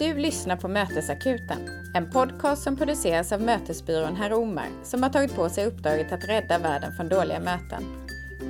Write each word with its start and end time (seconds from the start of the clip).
Du 0.00 0.14
lyssnar 0.14 0.56
på 0.56 0.68
Mötesakuten, 0.68 1.58
en 1.94 2.10
podcast 2.10 2.62
som 2.62 2.76
produceras 2.76 3.32
av 3.32 3.40
mötesbyrån 3.40 4.16
Herr 4.16 4.32
Omar 4.32 4.68
som 4.82 5.02
har 5.02 5.10
tagit 5.10 5.34
på 5.34 5.48
sig 5.48 5.66
uppdraget 5.66 6.12
att 6.12 6.28
rädda 6.28 6.58
världen 6.58 6.92
från 6.92 7.08
dåliga 7.08 7.40
möten. 7.40 7.84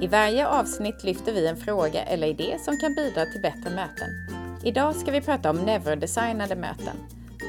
I 0.00 0.06
varje 0.06 0.46
avsnitt 0.46 1.04
lyfter 1.04 1.32
vi 1.32 1.46
en 1.46 1.56
fråga 1.56 2.02
eller 2.02 2.26
idé 2.26 2.56
som 2.64 2.76
kan 2.76 2.94
bidra 2.94 3.24
till 3.24 3.42
bättre 3.42 3.71
möten. 3.76 4.08
Idag 4.64 4.96
ska 4.96 5.10
vi 5.10 5.21
prata 5.21 5.50
om 5.50 5.56
neurodesignade 5.56 6.56
möten. 6.56 6.96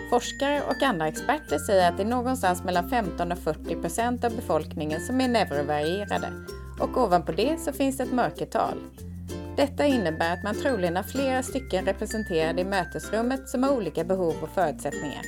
Forskare 0.10 0.62
och 0.62 0.84
andra 0.84 1.08
experter 1.08 1.58
säger 1.58 1.90
att 1.90 1.98
det 1.98 2.04
är 2.04 2.08
någonstans 2.08 2.64
mellan 2.64 2.90
15 2.90 3.32
och 3.32 3.38
40 3.38 3.76
procent 3.76 4.24
av 4.24 4.36
befolkningen 4.36 5.02
som 5.02 5.22
är 5.22 5.28
neurovarierade 5.28 6.30
och 6.80 6.98
ovanpå 6.98 7.32
det 7.32 7.60
så 7.60 7.74
finns 7.74 7.98
det 7.98 8.04
ett 8.04 8.14
mörkertal. 8.14 8.78
Detta 9.56 9.86
innebär 9.86 10.34
att 10.34 10.44
man 10.44 10.56
troligen 10.56 10.96
har 10.96 11.04
flera 11.04 11.44
stycken 11.44 11.86
representerade 11.86 12.62
i 12.62 12.66
mötesrummet 12.66 13.50
som 13.50 13.64
har 13.64 13.72
olika 13.78 14.04
behov 14.04 14.36
och 14.42 14.50
förutsättningar. 14.50 15.22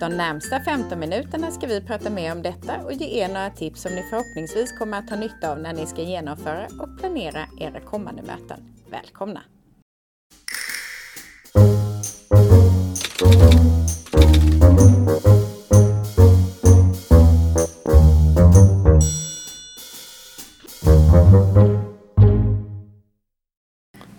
De 0.00 0.08
närmsta 0.08 0.60
15 0.60 0.98
minuterna 0.98 1.50
ska 1.50 1.66
vi 1.66 1.80
prata 1.80 2.10
mer 2.10 2.32
om 2.32 2.42
detta 2.42 2.84
och 2.84 2.92
ge 2.92 3.20
er 3.22 3.28
några 3.28 3.50
tips 3.50 3.82
som 3.82 3.92
ni 3.92 4.02
förhoppningsvis 4.02 4.78
kommer 4.78 4.98
att 4.98 5.10
ha 5.10 5.16
nytta 5.16 5.52
av 5.52 5.58
när 5.58 5.72
ni 5.72 5.86
ska 5.86 6.02
genomföra 6.02 6.66
och 6.80 6.98
planera 6.98 7.46
era 7.60 7.80
kommande 7.80 8.22
möten. 8.22 8.74
Välkomna! 8.90 9.42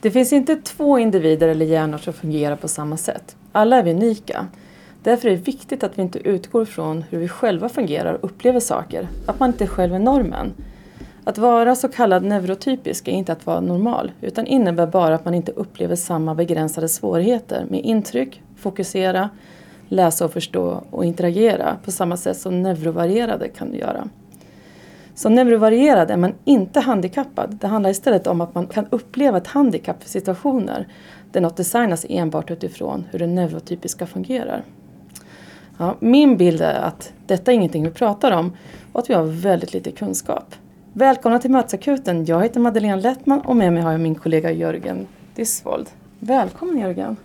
Det 0.08 0.12
finns 0.12 0.34
inte 0.34 0.56
två 0.56 1.00
individer 1.00 1.48
eller 1.48 1.66
hjärnor 1.66 1.98
som 1.98 2.14
fungerar 2.14 2.56
på 2.56 2.68
samma 2.68 2.98
sätt. 2.98 3.36
Alla 3.52 3.78
är 3.78 3.84
vi 3.84 3.92
unika. 3.92 4.48
Därför 5.04 5.28
är 5.28 5.32
det 5.32 5.38
viktigt 5.38 5.84
att 5.84 5.98
vi 5.98 6.02
inte 6.02 6.20
utgår 6.20 6.66
från 6.66 7.04
hur 7.10 7.20
vi 7.20 7.28
själva 7.28 7.70
fungerar 7.70 8.14
och 8.14 8.24
upplever 8.24 8.60
saker. 8.60 9.08
Att 9.26 9.40
man 9.40 9.50
inte 9.50 9.68
själv 9.68 9.94
är 9.94 10.00
normen. 10.00 10.54
Att 11.24 11.38
vara 11.38 11.76
så 11.76 11.88
kallad 11.88 12.24
neurotypisk 12.24 13.08
är 13.08 13.12
inte 13.12 13.32
att 13.32 13.46
vara 13.46 13.60
normal 13.60 14.12
utan 14.22 14.48
innebär 14.48 14.88
bara 14.88 15.16
att 15.16 15.26
man 15.26 15.34
inte 15.34 15.52
upplever 15.52 15.96
samma 15.96 16.36
begränsade 16.36 16.90
svårigheter 16.90 17.66
med 17.70 17.82
intryck, 17.86 18.42
fokusera, 18.58 19.30
läsa 19.88 20.26
och 20.26 20.34
förstå 20.34 20.84
och 20.90 21.06
interagera 21.06 21.78
på 21.86 21.92
samma 21.92 22.18
sätt 22.18 22.38
som 22.38 22.62
neurovarierade 22.62 23.48
kan 23.50 23.74
göra. 23.74 24.10
Som 25.18 25.36
neurovarierad 25.36 26.12
är 26.12 26.18
man 26.18 26.34
inte 26.46 26.80
handikappad. 26.80 27.58
Det 27.62 27.68
handlar 27.68 27.90
istället 27.90 28.28
om 28.28 28.42
att 28.42 28.56
man 28.56 28.68
kan 28.68 28.88
uppleva 28.90 29.38
ett 29.38 29.48
handikapp 29.48 30.04
för 30.04 30.10
situationer 30.10 30.88
där 31.32 31.42
något 31.42 31.58
designas 31.58 32.06
enbart 32.10 32.52
utifrån 32.52 33.06
hur 33.12 33.20
det 33.20 33.28
neurotypiska 33.28 34.06
fungerar. 34.06 34.64
Ja, 35.78 35.96
min 36.00 36.38
bild 36.38 36.62
är 36.62 36.80
att 36.80 37.14
detta 37.26 37.52
är 37.52 37.56
ingenting 37.56 37.84
vi 37.84 37.92
pratar 37.92 38.32
om 38.32 38.58
och 38.92 39.00
att 39.00 39.10
vi 39.10 39.14
har 39.14 39.24
väldigt 39.24 39.74
lite 39.74 39.92
kunskap. 39.92 40.56
Välkomna 40.94 41.40
till 41.40 41.52
Mötesakuten. 41.52 42.26
Jag 42.26 42.44
heter 42.44 42.60
Madeleine 42.60 43.02
Lettman 43.02 43.42
och 43.42 43.56
med 43.56 43.74
mig 43.74 43.82
har 43.82 43.92
jag 43.92 44.02
min 44.02 44.16
kollega 44.16 44.52
Jörgen 44.52 45.08
Disvold. 45.36 45.90
Välkommen 46.20 46.78
Jörgen! 46.78 47.18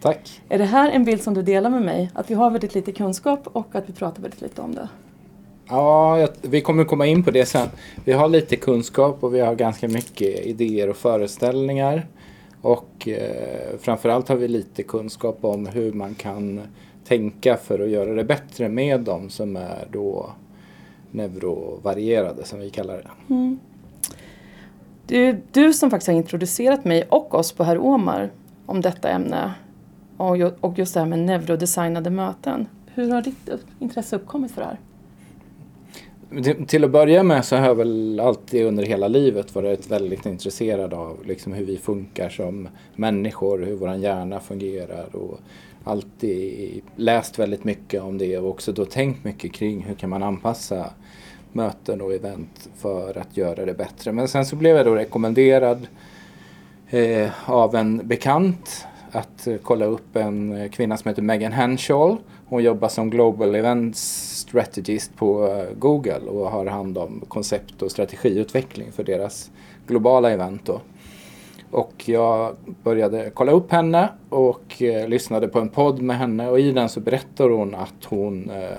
Tack! 0.00 0.42
Är 0.48 0.58
det 0.58 0.64
här 0.64 0.90
en 0.90 1.04
bild 1.04 1.22
som 1.22 1.34
du 1.34 1.42
delar 1.42 1.70
med 1.70 1.82
mig? 1.82 2.10
Att 2.14 2.30
vi 2.30 2.34
har 2.34 2.50
väldigt 2.50 2.74
lite 2.74 2.92
kunskap 2.92 3.46
och 3.46 3.74
att 3.74 3.88
vi 3.88 3.92
pratar 3.92 4.22
väldigt 4.22 4.40
lite 4.40 4.62
om 4.62 4.74
det? 4.74 4.88
Ja, 5.72 6.28
vi 6.42 6.60
kommer 6.60 6.84
komma 6.84 7.06
in 7.06 7.24
på 7.24 7.30
det 7.30 7.46
sen. 7.46 7.68
Vi 8.04 8.12
har 8.12 8.28
lite 8.28 8.56
kunskap 8.56 9.24
och 9.24 9.34
vi 9.34 9.40
har 9.40 9.54
ganska 9.54 9.88
mycket 9.88 10.46
idéer 10.46 10.90
och 10.90 10.96
föreställningar. 10.96 12.06
Och 12.60 13.08
eh, 13.08 13.78
framförallt 13.80 14.28
har 14.28 14.36
vi 14.36 14.48
lite 14.48 14.82
kunskap 14.82 15.38
om 15.40 15.66
hur 15.66 15.92
man 15.92 16.14
kan 16.14 16.60
tänka 17.04 17.56
för 17.56 17.78
att 17.78 17.88
göra 17.88 18.14
det 18.14 18.24
bättre 18.24 18.68
med 18.68 19.00
dem 19.00 19.30
som 19.30 19.56
är 19.56 19.88
då 19.92 20.30
neurovarierade 21.10 22.44
som 22.44 22.60
vi 22.60 22.70
kallar 22.70 22.94
det. 22.94 23.34
Mm. 23.34 23.58
Du, 25.06 25.40
du 25.52 25.72
som 25.72 25.90
faktiskt 25.90 26.08
har 26.08 26.14
introducerat 26.14 26.84
mig 26.84 27.06
och 27.08 27.34
oss 27.34 27.52
på 27.52 27.64
Herr 27.64 27.78
Omar 27.78 28.30
om 28.66 28.80
detta 28.80 29.08
ämne 29.08 29.54
och 30.60 30.78
just 30.78 30.94
det 30.94 31.00
här 31.00 31.06
med 31.06 31.18
neurodesignade 31.18 32.10
möten. 32.10 32.66
Hur 32.94 33.10
har 33.10 33.22
ditt 33.22 33.50
intresse 33.78 34.16
uppkommit 34.16 34.52
för 34.52 34.60
det 34.60 34.66
här? 34.66 34.78
Till 36.66 36.84
att 36.84 36.90
börja 36.90 37.22
med 37.22 37.44
så 37.44 37.56
har 37.56 37.66
jag 37.66 37.74
väl 37.74 38.20
alltid 38.20 38.66
under 38.66 38.82
hela 38.82 39.08
livet 39.08 39.54
varit 39.54 39.90
väldigt 39.90 40.26
intresserad 40.26 40.94
av 40.94 41.26
liksom 41.26 41.52
hur 41.52 41.64
vi 41.64 41.76
funkar 41.78 42.28
som 42.28 42.68
människor, 42.96 43.58
hur 43.58 43.76
vår 43.76 43.94
hjärna 43.94 44.40
fungerar 44.40 45.16
och 45.16 45.40
alltid 45.84 46.82
läst 46.96 47.38
väldigt 47.38 47.64
mycket 47.64 48.02
om 48.02 48.18
det 48.18 48.38
och 48.38 48.48
också 48.48 48.72
då 48.72 48.84
tänkt 48.84 49.24
mycket 49.24 49.52
kring 49.52 49.82
hur 49.82 49.94
kan 49.94 50.10
man 50.10 50.22
anpassa 50.22 50.90
möten 51.52 52.00
och 52.00 52.14
event 52.14 52.68
för 52.76 53.18
att 53.18 53.36
göra 53.36 53.64
det 53.64 53.74
bättre. 53.74 54.12
Men 54.12 54.28
sen 54.28 54.46
så 54.46 54.56
blev 54.56 54.76
jag 54.76 54.86
då 54.86 54.94
rekommenderad 54.94 55.86
eh, 56.90 57.50
av 57.50 57.74
en 57.74 58.08
bekant 58.08 58.86
att 59.10 59.48
kolla 59.62 59.84
upp 59.84 60.16
en 60.16 60.68
kvinna 60.72 60.96
som 60.96 61.08
heter 61.08 61.22
Megan 61.22 61.52
Henshaw. 61.52 62.16
Hon 62.52 62.64
jobbar 62.64 62.88
som 62.88 63.10
Global 63.10 63.54
Events 63.54 64.00
Strategist 64.38 65.16
på 65.16 65.46
eh, 65.46 65.78
Google 65.78 66.18
och 66.18 66.50
har 66.50 66.66
hand 66.66 66.98
om 66.98 67.22
koncept 67.28 67.82
och 67.82 67.90
strategiutveckling 67.90 68.92
för 68.92 69.04
deras 69.04 69.50
globala 69.86 70.30
event. 70.30 70.64
Då. 70.64 70.80
Och 71.70 72.08
jag 72.08 72.56
började 72.82 73.30
kolla 73.34 73.52
upp 73.52 73.72
henne 73.72 74.08
och 74.28 74.82
eh, 74.82 75.08
lyssnade 75.08 75.48
på 75.48 75.60
en 75.60 75.68
podd 75.68 76.02
med 76.02 76.18
henne 76.18 76.48
och 76.48 76.60
i 76.60 76.72
den 76.72 76.88
så 76.88 77.00
berättar 77.00 77.48
hon 77.48 77.74
att 77.74 78.04
hon 78.04 78.50
eh, 78.50 78.78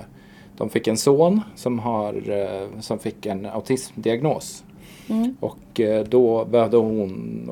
de 0.56 0.70
fick 0.70 0.88
en 0.88 0.96
son 0.96 1.40
som, 1.54 1.78
har, 1.78 2.30
eh, 2.30 2.80
som 2.80 2.98
fick 2.98 3.26
en 3.26 3.46
autismdiagnos. 3.46 4.64
Mm. 5.08 5.36
Och 5.40 5.80
eh, 5.80 6.04
då 6.04 6.44
behövde 6.44 6.76
hon 6.76 7.50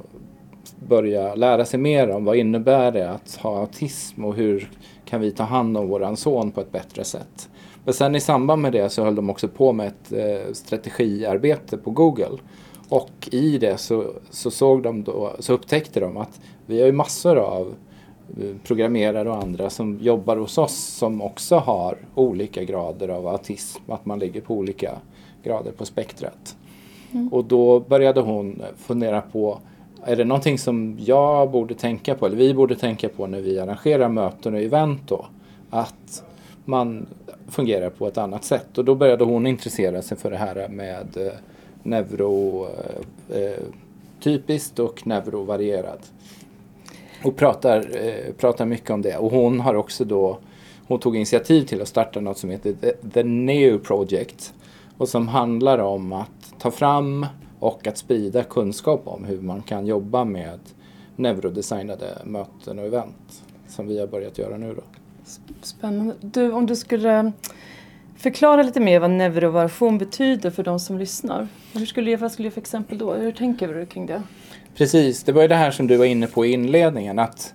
börja 0.88 1.34
lära 1.34 1.64
sig 1.64 1.80
mer 1.80 2.10
om 2.10 2.24
vad 2.24 2.36
innebär 2.36 2.92
det 2.92 3.10
att 3.10 3.34
ha 3.34 3.60
autism 3.60 4.24
och 4.24 4.34
hur 4.34 4.70
kan 5.04 5.20
vi 5.20 5.30
ta 5.30 5.42
hand 5.42 5.76
om 5.76 5.88
våran 5.88 6.16
son 6.16 6.50
på 6.50 6.60
ett 6.60 6.72
bättre 6.72 7.04
sätt. 7.04 7.48
Men 7.84 7.94
sen 7.94 8.14
i 8.14 8.20
samband 8.20 8.62
med 8.62 8.72
det 8.72 8.90
så 8.90 9.04
höll 9.04 9.14
de 9.14 9.30
också 9.30 9.48
på 9.48 9.72
med 9.72 9.86
ett 9.86 10.12
eh, 10.12 10.52
strategiarbete 10.52 11.78
på 11.78 11.90
Google. 11.90 12.38
Och 12.88 13.28
i 13.32 13.58
det 13.58 13.76
så, 13.76 14.04
så, 14.30 14.50
såg 14.50 14.82
de 14.82 15.02
då, 15.04 15.32
så 15.38 15.52
upptäckte 15.52 16.00
de 16.00 16.16
att 16.16 16.40
vi 16.66 16.80
har 16.80 16.86
ju 16.86 16.92
massor 16.92 17.36
av 17.36 17.74
eh, 18.40 18.56
programmerare 18.64 19.30
och 19.30 19.42
andra 19.42 19.70
som 19.70 19.98
jobbar 20.00 20.36
hos 20.36 20.58
oss 20.58 20.76
som 20.76 21.22
också 21.22 21.56
har 21.56 21.96
olika 22.14 22.64
grader 22.64 23.08
av 23.08 23.26
autism. 23.26 23.92
Att 23.92 24.06
man 24.06 24.18
ligger 24.18 24.40
på 24.40 24.54
olika 24.54 24.92
grader 25.42 25.72
på 25.72 25.84
spektrat. 25.84 26.56
Mm. 27.12 27.28
Och 27.28 27.44
då 27.44 27.80
började 27.80 28.20
hon 28.20 28.62
fundera 28.76 29.20
på 29.20 29.58
är 30.04 30.16
det 30.16 30.24
någonting 30.24 30.58
som 30.58 30.96
jag 31.00 31.50
borde 31.50 31.74
tänka 31.74 32.14
på, 32.14 32.26
eller 32.26 32.36
vi 32.36 32.54
borde 32.54 32.76
tänka 32.76 33.08
på 33.08 33.26
när 33.26 33.40
vi 33.40 33.58
arrangerar 33.58 34.08
möten 34.08 34.54
och 34.54 34.60
event 34.60 35.00
då? 35.08 35.26
Att 35.70 36.24
man 36.64 37.06
fungerar 37.48 37.90
på 37.90 38.06
ett 38.06 38.18
annat 38.18 38.44
sätt. 38.44 38.78
Och 38.78 38.84
då 38.84 38.94
började 38.94 39.24
hon 39.24 39.46
intressera 39.46 40.02
sig 40.02 40.16
för 40.16 40.30
det 40.30 40.36
här 40.36 40.68
med 40.68 41.16
eh, 41.16 41.32
neurotypiskt 41.82 44.78
eh, 44.78 44.84
eh 44.84 44.90
och 44.90 45.06
neurovarierad. 45.06 45.98
Och 47.24 47.36
pratar, 47.36 47.78
eh, 47.78 48.32
pratar 48.38 48.66
mycket 48.66 48.90
om 48.90 49.02
det. 49.02 49.16
Och 49.16 49.30
hon 49.30 49.60
har 49.60 49.74
också 49.74 50.04
då 50.04 50.38
hon 50.88 50.98
tog 50.98 51.16
initiativ 51.16 51.62
till 51.62 51.82
att 51.82 51.88
starta 51.88 52.20
något 52.20 52.38
som 52.38 52.50
heter 52.50 52.72
The, 52.72 52.92
The 53.12 53.22
Neo 53.22 53.78
Project. 53.78 54.54
Och 54.98 55.08
som 55.08 55.28
handlar 55.28 55.78
om 55.78 56.12
att 56.12 56.54
ta 56.58 56.70
fram 56.70 57.26
och 57.62 57.86
att 57.86 57.98
sprida 57.98 58.44
kunskap 58.44 59.02
om 59.04 59.24
hur 59.24 59.40
man 59.40 59.62
kan 59.62 59.86
jobba 59.86 60.24
med 60.24 60.58
neurodesignade 61.16 62.18
möten 62.24 62.78
och 62.78 62.86
event. 62.86 63.42
Som 63.68 63.88
vi 63.88 64.00
har 64.00 64.06
börjat 64.06 64.38
göra 64.38 64.56
nu 64.56 64.74
då. 64.74 64.82
Spännande. 65.62 66.14
Du, 66.20 66.52
om 66.52 66.66
du 66.66 66.76
skulle 66.76 67.32
förklara 68.16 68.62
lite 68.62 68.80
mer 68.80 69.00
vad 69.00 69.10
neurovariation 69.10 69.98
betyder 69.98 70.50
för 70.50 70.62
de 70.62 70.80
som 70.80 70.98
lyssnar. 70.98 71.48
Hur 71.72 71.86
skulle, 71.86 72.16
vad 72.16 72.32
skulle 72.32 72.48
du 72.48 72.52
för 72.52 72.60
exempel 72.60 72.98
då? 72.98 73.14
Hur 73.14 73.32
tänker 73.32 73.74
du 73.74 73.86
kring 73.86 74.06
det? 74.06 74.22
Precis, 74.74 75.22
det 75.22 75.32
var 75.32 75.42
ju 75.42 75.48
det 75.48 75.54
här 75.54 75.70
som 75.70 75.86
du 75.86 75.96
var 75.96 76.04
inne 76.04 76.26
på 76.26 76.46
i 76.46 76.52
inledningen. 76.52 77.18
Att 77.18 77.54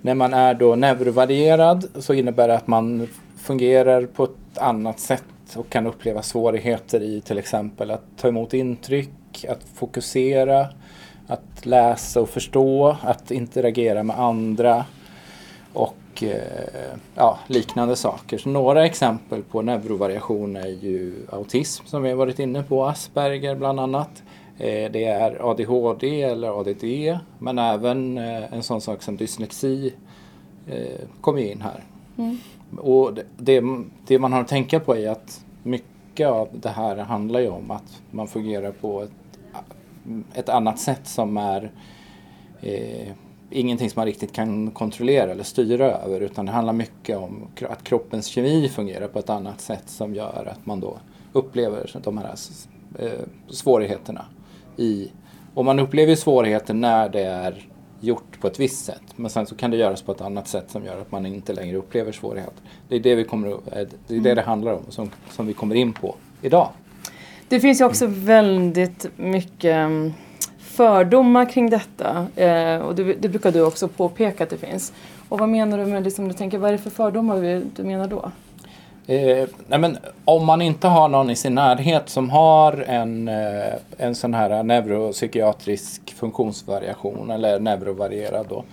när 0.00 0.14
man 0.14 0.34
är 0.34 0.54
då 0.54 0.76
neurovarierad 0.76 1.88
så 1.94 2.14
innebär 2.14 2.48
det 2.48 2.54
att 2.54 2.66
man 2.66 3.08
fungerar 3.36 4.06
på 4.06 4.24
ett 4.24 4.58
annat 4.58 5.00
sätt 5.00 5.24
och 5.56 5.68
kan 5.68 5.86
uppleva 5.86 6.22
svårigheter 6.22 7.02
i 7.02 7.20
till 7.20 7.38
exempel 7.38 7.90
att 7.90 8.04
ta 8.16 8.28
emot 8.28 8.54
intryck, 8.54 9.10
att 9.48 9.64
fokusera, 9.74 10.68
att 11.26 11.66
läsa 11.66 12.20
och 12.20 12.28
förstå, 12.28 12.96
att 13.02 13.30
interagera 13.30 14.02
med 14.02 14.18
andra 14.18 14.84
och 15.72 15.94
Eh, 16.22 16.94
ja, 17.14 17.38
liknande 17.46 17.96
saker. 17.96 18.38
Så 18.38 18.48
några 18.48 18.86
exempel 18.86 19.42
på 19.42 19.62
neurovariation 19.62 20.56
är 20.56 20.68
ju 20.68 21.26
autism 21.30 21.86
som 21.86 22.02
vi 22.02 22.08
har 22.08 22.16
varit 22.16 22.38
inne 22.38 22.62
på, 22.62 22.84
Asperger 22.84 23.54
bland 23.54 23.80
annat. 23.80 24.22
Eh, 24.58 24.92
det 24.92 25.04
är 25.04 25.50
ADHD 25.50 26.22
eller 26.22 26.60
ADD 26.60 27.18
men 27.38 27.58
även 27.58 28.18
eh, 28.18 28.54
en 28.54 28.62
sån 28.62 28.80
sak 28.80 29.02
som 29.02 29.16
dyslexi 29.16 29.94
kommer 31.20 31.40
ju 31.40 31.50
in 31.50 31.62
här. 31.62 31.84
Och 32.78 33.14
det, 33.14 33.24
det, 33.36 33.62
det 34.06 34.18
man 34.18 34.32
har 34.32 34.40
att 34.40 34.48
tänka 34.48 34.80
på 34.80 34.96
är 34.96 35.10
att 35.10 35.44
mycket 35.62 36.28
av 36.28 36.48
det 36.52 36.68
här 36.68 36.96
handlar 36.96 37.40
ju 37.40 37.48
om 37.48 37.70
att 37.70 38.02
man 38.10 38.28
fungerar 38.28 38.72
på 38.72 39.02
ett, 39.02 39.10
ett 40.34 40.48
annat 40.48 40.78
sätt 40.78 41.06
som 41.06 41.36
är 41.36 41.70
eh, 42.60 43.12
ingenting 43.50 43.90
som 43.90 44.00
man 44.00 44.06
riktigt 44.06 44.32
kan 44.32 44.70
kontrollera 44.70 45.30
eller 45.30 45.44
styra 45.44 45.86
över 45.86 46.20
utan 46.20 46.46
det 46.46 46.52
handlar 46.52 46.72
mycket 46.72 47.16
om 47.16 47.48
att 47.68 47.84
kroppens 47.84 48.26
kemi 48.26 48.68
fungerar 48.68 49.08
på 49.08 49.18
ett 49.18 49.30
annat 49.30 49.60
sätt 49.60 49.84
som 49.86 50.14
gör 50.14 50.48
att 50.52 50.66
man 50.66 50.80
då 50.80 50.98
upplever 51.32 51.90
de 52.04 52.18
här 52.18 52.34
eh, 52.98 53.10
svårigheterna. 53.48 54.24
I, 54.76 55.10
och 55.54 55.64
man 55.64 55.78
upplever 55.78 56.14
svårigheter 56.14 56.74
när 56.74 57.08
det 57.08 57.24
är 57.24 57.68
gjort 58.00 58.40
på 58.40 58.46
ett 58.46 58.60
visst 58.60 58.84
sätt 58.84 59.02
men 59.16 59.30
sen 59.30 59.46
så 59.46 59.54
kan 59.54 59.70
det 59.70 59.76
göras 59.76 60.02
på 60.02 60.12
ett 60.12 60.20
annat 60.20 60.48
sätt 60.48 60.70
som 60.70 60.84
gör 60.84 61.00
att 61.00 61.12
man 61.12 61.26
inte 61.26 61.52
längre 61.52 61.76
upplever 61.76 62.12
svårigheter. 62.12 62.62
Det 62.88 62.96
är 62.96 63.00
det 63.00 63.14
vi 63.14 63.24
kommer, 63.24 63.48
eh, 63.48 63.58
det, 64.06 64.16
är 64.16 64.20
det, 64.20 64.34
det 64.34 64.42
handlar 64.42 64.72
om 64.72 64.82
som, 64.88 65.10
som 65.30 65.46
vi 65.46 65.52
kommer 65.52 65.74
in 65.74 65.92
på 65.92 66.14
idag. 66.42 66.68
Det 67.52 67.60
finns 67.60 67.80
ju 67.80 67.84
också 67.84 68.06
väldigt 68.06 69.06
mycket 69.16 69.74
mm, 69.74 70.12
fördomar 70.58 71.44
kring 71.44 71.70
detta. 71.70 72.26
Eh, 72.36 72.76
och 72.76 72.94
det, 72.94 73.14
det 73.14 73.28
brukar 73.28 73.52
du 73.52 73.62
också 73.62 73.88
påpeka 73.88 74.44
att 74.44 74.50
det 74.50 74.56
finns. 74.56 74.92
Och 75.28 75.38
vad 75.38 75.48
menar 75.48 75.78
du 75.78 75.86
med 75.86 76.04
liksom, 76.04 76.28
du 76.28 76.34
tänker, 76.34 76.58
vad 76.58 76.68
är 76.68 76.72
det 76.72 76.78
för 76.78 76.90
fördomar 76.90 77.62
du 77.76 77.84
menar 77.84 78.06
då? 78.06 78.30
Eh, 79.06 79.48
nej 79.66 79.78
men, 79.78 79.98
om 80.24 80.46
man 80.46 80.62
inte 80.62 80.88
har 80.88 81.08
någon 81.08 81.30
i 81.30 81.36
sin 81.36 81.54
närhet 81.54 82.08
som 82.08 82.30
har 82.30 82.84
en, 82.88 83.28
eh, 83.28 83.74
en 83.96 84.14
sån 84.14 84.34
här 84.34 84.62
neuropsykiatrisk 84.62 86.14
funktionsvariation 86.14 87.30
eller 87.30 87.60
neurovarierad 87.60 88.46
då. 88.48 88.64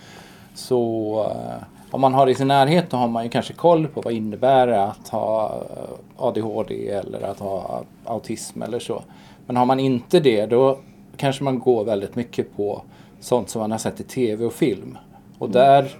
Så 0.55 1.19
eh, 1.31 1.63
om 1.91 2.01
man 2.01 2.13
har 2.13 2.25
det 2.25 2.31
i 2.31 2.35
sin 2.35 2.47
närhet 2.47 2.89
då 2.89 2.97
har 2.97 3.07
man 3.07 3.23
ju 3.23 3.29
kanske 3.29 3.53
koll 3.53 3.87
på 3.87 4.01
vad 4.01 4.13
innebär 4.13 4.67
det 4.67 4.83
att 4.83 5.07
ha 5.07 5.63
eh, 5.77 6.25
ADHD 6.25 6.89
eller 6.89 7.21
att 7.21 7.39
ha 7.39 7.83
autism 8.05 8.61
eller 8.61 8.79
så. 8.79 9.03
Men 9.45 9.57
har 9.57 9.65
man 9.65 9.79
inte 9.79 10.19
det 10.19 10.45
då 10.45 10.79
kanske 11.17 11.43
man 11.43 11.59
går 11.59 11.83
väldigt 11.83 12.15
mycket 12.15 12.55
på 12.57 12.81
sånt 13.19 13.49
som 13.49 13.61
man 13.61 13.71
har 13.71 13.77
sett 13.77 13.99
i 13.99 14.03
tv 14.03 14.45
och 14.45 14.53
film. 14.53 14.97
Och 15.37 15.49
där 15.49 15.97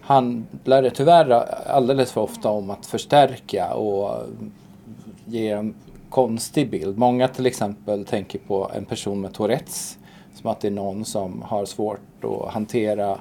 handlar 0.00 0.82
det 0.82 0.90
tyvärr 0.90 1.30
alldeles 1.66 2.12
för 2.12 2.20
ofta 2.20 2.48
om 2.48 2.70
att 2.70 2.86
förstärka 2.86 3.74
och 3.74 4.24
ge 5.24 5.50
en 5.50 5.74
konstig 6.10 6.70
bild. 6.70 6.98
Många 6.98 7.28
till 7.28 7.46
exempel 7.46 8.04
tänker 8.04 8.38
på 8.38 8.70
en 8.74 8.84
person 8.84 9.20
med 9.20 9.32
Tourettes 9.32 9.98
som 10.34 10.50
att 10.50 10.60
det 10.60 10.68
är 10.68 10.72
någon 10.72 11.04
som 11.04 11.42
har 11.42 11.64
svårt 11.64 12.24
att 12.24 12.52
hantera 12.52 13.18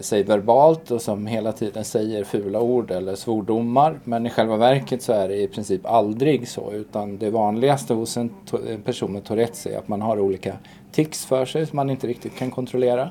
sig 0.00 0.22
verbalt 0.22 0.90
och 0.90 1.02
som 1.02 1.26
hela 1.26 1.52
tiden 1.52 1.84
säger 1.84 2.24
fula 2.24 2.60
ord 2.60 2.90
eller 2.90 3.14
svordomar. 3.14 4.00
Men 4.04 4.26
i 4.26 4.30
själva 4.30 4.56
verket 4.56 5.02
så 5.02 5.12
är 5.12 5.28
det 5.28 5.42
i 5.42 5.48
princip 5.48 5.86
aldrig 5.86 6.48
så 6.48 6.72
utan 6.72 7.18
det 7.18 7.30
vanligaste 7.30 7.94
hos 7.94 8.16
en, 8.16 8.30
en 8.68 8.82
person 8.82 9.12
med 9.12 9.24
Tourettes 9.24 9.66
är 9.66 9.78
att 9.78 9.88
man 9.88 10.02
har 10.02 10.20
olika 10.20 10.56
tics 10.92 11.24
för 11.24 11.44
sig 11.44 11.66
som 11.66 11.76
man 11.76 11.90
inte 11.90 12.06
riktigt 12.06 12.36
kan 12.36 12.50
kontrollera. 12.50 13.10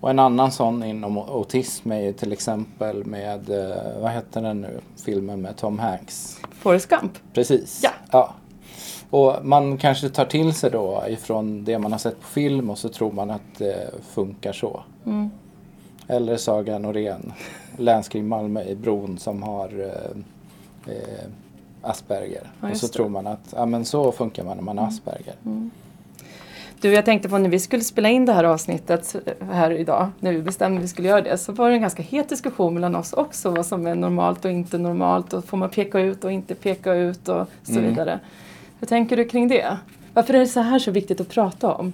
Och 0.00 0.10
en 0.10 0.18
annan 0.18 0.52
sån 0.52 0.82
inom 0.82 1.18
autism 1.18 1.92
är 1.92 2.12
till 2.12 2.32
exempel 2.32 3.04
med, 3.04 3.50
eh, 3.50 4.00
vad 4.00 4.10
heter 4.10 4.42
den 4.42 4.60
nu, 4.60 4.80
filmen 5.04 5.42
med 5.42 5.56
Tom 5.56 5.78
Hanks? 5.78 6.40
Forrest 6.50 6.88
Gump? 6.88 7.12
Precis. 7.32 7.80
Ja. 8.12 8.34
Och 9.10 9.36
man 9.42 9.78
kanske 9.78 10.08
tar 10.08 10.24
till 10.24 10.54
sig 10.54 10.70
då 10.70 11.02
ifrån 11.08 11.64
det 11.64 11.78
man 11.78 11.92
har 11.92 11.98
sett 11.98 12.20
på 12.20 12.26
film 12.26 12.70
och 12.70 12.78
så 12.78 12.88
tror 12.88 13.12
man 13.12 13.30
att 13.30 13.58
det 13.58 13.90
funkar 14.14 14.52
så. 14.52 14.82
Mm. 15.06 15.30
Eller 16.08 16.36
Saga 16.36 16.78
Norén, 16.78 17.32
länskrig 17.76 18.24
Malmö 18.24 18.62
i 18.64 18.74
Bron 18.74 19.18
som 19.18 19.42
har 19.42 19.68
eh, 19.80 20.94
eh, 20.94 21.24
Asperger. 21.82 22.50
Ja, 22.60 22.70
och 22.70 22.76
så 22.76 22.86
det. 22.86 22.92
tror 22.92 23.08
man 23.08 23.26
att 23.26 23.54
ja, 23.56 23.66
men 23.66 23.84
så 23.84 24.12
funkar 24.12 24.44
man 24.44 24.56
när 24.56 24.64
man 24.64 24.78
har 24.78 24.86
Asperger. 24.86 25.34
Du, 26.80 26.92
jag 26.92 27.04
tänkte 27.04 27.28
på 27.28 27.38
när 27.38 27.48
vi 27.50 27.58
skulle 27.58 27.84
spela 27.84 28.08
in 28.08 28.26
det 28.26 28.32
här 28.32 28.44
avsnittet 28.44 29.16
här 29.52 29.70
idag, 29.70 30.08
när 30.20 30.32
vi 30.32 30.42
bestämde 30.42 30.78
att 30.78 30.84
vi 30.84 30.88
skulle 30.88 31.08
göra 31.08 31.20
det, 31.20 31.38
så 31.38 31.52
var 31.52 31.68
det 31.68 31.74
en 31.74 31.80
ganska 31.80 32.02
het 32.02 32.28
diskussion 32.28 32.74
mellan 32.74 32.96
oss 32.96 33.12
också, 33.12 33.50
vad 33.50 33.66
som 33.66 33.86
är 33.86 33.94
normalt 33.94 34.44
och 34.44 34.50
inte 34.50 34.78
normalt 34.78 35.32
och 35.32 35.44
får 35.44 35.56
man 35.56 35.70
peka 35.70 36.00
ut 36.00 36.24
och 36.24 36.32
inte 36.32 36.54
peka 36.54 36.92
ut 36.94 37.28
och 37.28 37.46
så 37.62 37.72
Mm. 37.72 37.84
vidare. 37.84 38.20
Hur 38.80 38.86
tänker 38.86 39.16
du 39.16 39.24
kring 39.24 39.48
det? 39.48 39.76
Varför 40.14 40.34
är 40.34 40.38
det 40.38 40.46
så 40.46 40.60
här 40.60 40.78
så 40.78 40.90
viktigt 40.90 41.20
att 41.20 41.28
prata 41.28 41.72
om? 41.74 41.92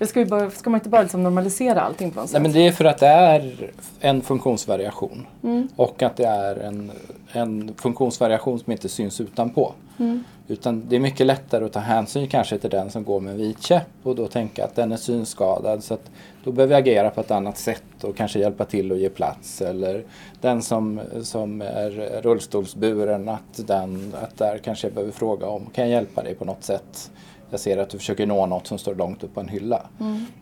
Det 0.00 0.06
ska, 0.06 0.24
bara, 0.24 0.50
ska 0.50 0.70
man 0.70 0.78
inte 0.80 0.88
bara 0.88 1.02
liksom 1.02 1.22
normalisera 1.22 1.80
allting 1.80 2.10
på 2.10 2.20
något 2.20 2.28
sätt? 2.28 2.32
Nej, 2.32 2.42
men 2.42 2.52
det 2.52 2.66
är 2.66 2.72
för 2.72 2.84
att 2.84 2.98
det 2.98 3.06
är 3.06 3.70
en 4.00 4.22
funktionsvariation. 4.22 5.26
Mm. 5.42 5.68
Och 5.76 6.02
att 6.02 6.16
det 6.16 6.26
är 6.26 6.56
en, 6.56 6.92
en 7.32 7.74
funktionsvariation 7.74 8.58
som 8.58 8.72
inte 8.72 8.88
syns 8.88 9.20
utanpå. 9.20 9.72
Mm. 9.98 10.24
Utan 10.48 10.88
det 10.88 10.96
är 10.96 11.00
mycket 11.00 11.26
lättare 11.26 11.64
att 11.64 11.72
ta 11.72 11.80
hänsyn 11.80 12.28
kanske 12.28 12.58
till 12.58 12.70
den 12.70 12.90
som 12.90 13.04
går 13.04 13.20
med 13.20 13.32
en 13.32 13.38
vit 13.38 13.62
käpp 13.62 13.88
och 14.02 14.14
då 14.14 14.26
tänka 14.26 14.64
att 14.64 14.74
den 14.74 14.92
är 14.92 14.96
synskadad. 14.96 15.84
Så 15.84 15.94
att 15.94 16.10
då 16.44 16.52
behöver 16.52 16.74
vi 16.74 16.80
agera 16.80 17.10
på 17.10 17.20
ett 17.20 17.30
annat 17.30 17.58
sätt 17.58 18.04
och 18.04 18.16
kanske 18.16 18.38
hjälpa 18.38 18.64
till 18.64 18.92
att 18.92 18.98
ge 18.98 19.08
plats. 19.08 19.62
Eller 19.62 20.04
den 20.40 20.62
som, 20.62 21.00
som 21.22 21.62
är 21.62 22.20
rullstolsburen, 22.22 23.28
att, 23.28 23.66
den, 23.66 24.14
att 24.22 24.38
där 24.38 24.58
kanske 24.58 24.86
jag 24.86 24.94
behöver 24.94 25.12
fråga 25.12 25.46
om, 25.46 25.66
kan 25.66 25.84
jag 25.84 25.90
hjälpa 25.90 26.22
dig 26.22 26.34
på 26.34 26.44
något 26.44 26.64
sätt? 26.64 27.10
Jag 27.50 27.60
ser 27.60 27.78
att 27.78 27.90
du 27.90 27.98
försöker 27.98 28.26
nå 28.26 28.46
något 28.46 28.66
som 28.66 28.78
står 28.78 28.94
långt 28.94 29.24
upp 29.24 29.34
på 29.34 29.40
en 29.40 29.48
hylla. 29.48 29.86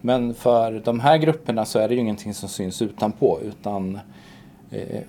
Men 0.00 0.34
för 0.34 0.82
de 0.84 1.00
här 1.00 1.16
grupperna 1.16 1.64
så 1.64 1.78
är 1.78 1.88
det 1.88 1.94
ju 1.94 2.00
ingenting 2.00 2.34
som 2.34 2.48
syns 2.48 2.82
utanpå 2.82 3.38
utan 3.42 4.00
eh, 4.70 5.02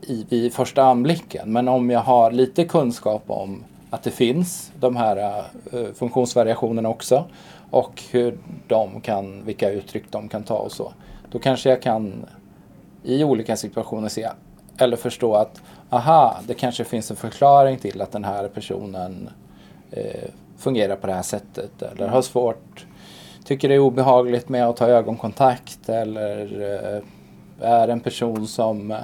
i, 0.00 0.26
vid 0.28 0.52
första 0.52 0.82
anblicken. 0.82 1.52
Men 1.52 1.68
om 1.68 1.90
jag 1.90 2.00
har 2.00 2.30
lite 2.30 2.64
kunskap 2.64 3.22
om 3.26 3.64
att 3.90 4.02
det 4.02 4.10
finns 4.10 4.72
de 4.80 4.96
här 4.96 5.44
eh, 5.72 5.92
funktionsvariationerna 5.94 6.88
också 6.88 7.24
och 7.70 8.02
hur 8.10 8.38
de 8.66 9.00
kan, 9.00 9.44
vilka 9.44 9.70
uttryck 9.70 10.04
de 10.10 10.28
kan 10.28 10.42
ta 10.42 10.56
och 10.56 10.72
så. 10.72 10.92
Då 11.30 11.38
kanske 11.38 11.70
jag 11.70 11.82
kan 11.82 12.26
i 13.02 13.24
olika 13.24 13.56
situationer 13.56 14.08
se 14.08 14.28
eller 14.78 14.96
förstå 14.96 15.34
att 15.34 15.62
aha, 15.90 16.36
det 16.46 16.54
kanske 16.54 16.84
finns 16.84 17.10
en 17.10 17.16
förklaring 17.16 17.78
till 17.78 18.00
att 18.00 18.12
den 18.12 18.24
här 18.24 18.48
personen 18.48 19.30
eh, 19.90 20.30
fungerar 20.64 20.96
på 20.96 21.06
det 21.06 21.12
här 21.12 21.22
sättet 21.22 21.82
eller 21.82 22.08
har 22.08 22.22
svårt, 22.22 22.86
tycker 23.44 23.68
det 23.68 23.74
är 23.74 23.78
obehagligt 23.78 24.48
med 24.48 24.66
att 24.68 24.76
ta 24.76 24.86
ögonkontakt 24.86 25.88
eller 25.88 26.62
eh, 26.62 27.68
är 27.68 27.88
en 27.88 28.00
person 28.00 28.46
som 28.46 28.90
eh, 28.90 28.98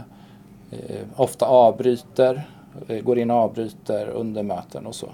ofta 1.17 1.47
avbryter, 1.47 2.49
eh, 2.89 3.01
går 3.01 3.19
in 3.19 3.31
och 3.31 3.37
avbryter 3.37 4.09
under 4.09 4.43
möten 4.43 4.87
och 4.87 4.95
så. 4.95 5.09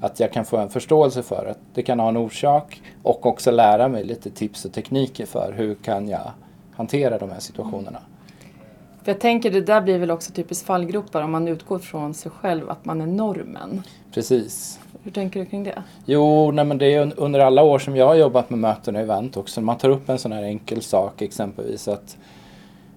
Att 0.00 0.20
jag 0.20 0.32
kan 0.32 0.44
få 0.44 0.56
en 0.56 0.68
förståelse 0.68 1.22
för 1.22 1.46
att 1.50 1.58
det 1.74 1.82
kan 1.82 2.00
ha 2.00 2.08
en 2.08 2.16
orsak 2.16 2.82
och 3.02 3.26
också 3.26 3.50
lära 3.50 3.88
mig 3.88 4.04
lite 4.04 4.30
tips 4.30 4.64
och 4.64 4.72
tekniker 4.72 5.26
för 5.26 5.54
hur 5.56 5.74
kan 5.74 6.08
jag 6.08 6.30
hantera 6.76 7.18
de 7.18 7.30
här 7.30 7.40
situationerna. 7.40 7.98
För 9.04 9.12
jag 9.12 9.20
tänker 9.20 9.50
det 9.50 9.60
där 9.60 9.80
blir 9.80 9.98
väl 9.98 10.10
också 10.10 10.32
typiskt 10.32 10.66
fallgropar 10.66 11.22
om 11.22 11.30
man 11.30 11.48
utgår 11.48 11.78
från 11.78 12.14
sig 12.14 12.30
själv 12.32 12.70
att 12.70 12.84
man 12.84 13.00
är 13.00 13.06
normen. 13.06 13.82
Precis. 14.14 14.78
Hur 15.02 15.10
tänker 15.10 15.40
du 15.40 15.46
kring 15.46 15.64
det? 15.64 15.82
Jo, 16.04 16.50
nej 16.50 16.64
men 16.64 16.78
det 16.78 16.94
är 16.94 17.00
un- 17.04 17.12
under 17.16 17.40
alla 17.40 17.62
år 17.62 17.78
som 17.78 17.96
jag 17.96 18.06
har 18.06 18.14
jobbat 18.14 18.50
med 18.50 18.58
möten 18.58 18.96
och 18.96 19.02
event 19.02 19.36
också. 19.36 19.60
Man 19.60 19.78
tar 19.78 19.88
upp 19.88 20.08
en 20.08 20.18
sån 20.18 20.32
här 20.32 20.42
enkel 20.42 20.82
sak 20.82 21.22
exempelvis 21.22 21.88
att 21.88 22.16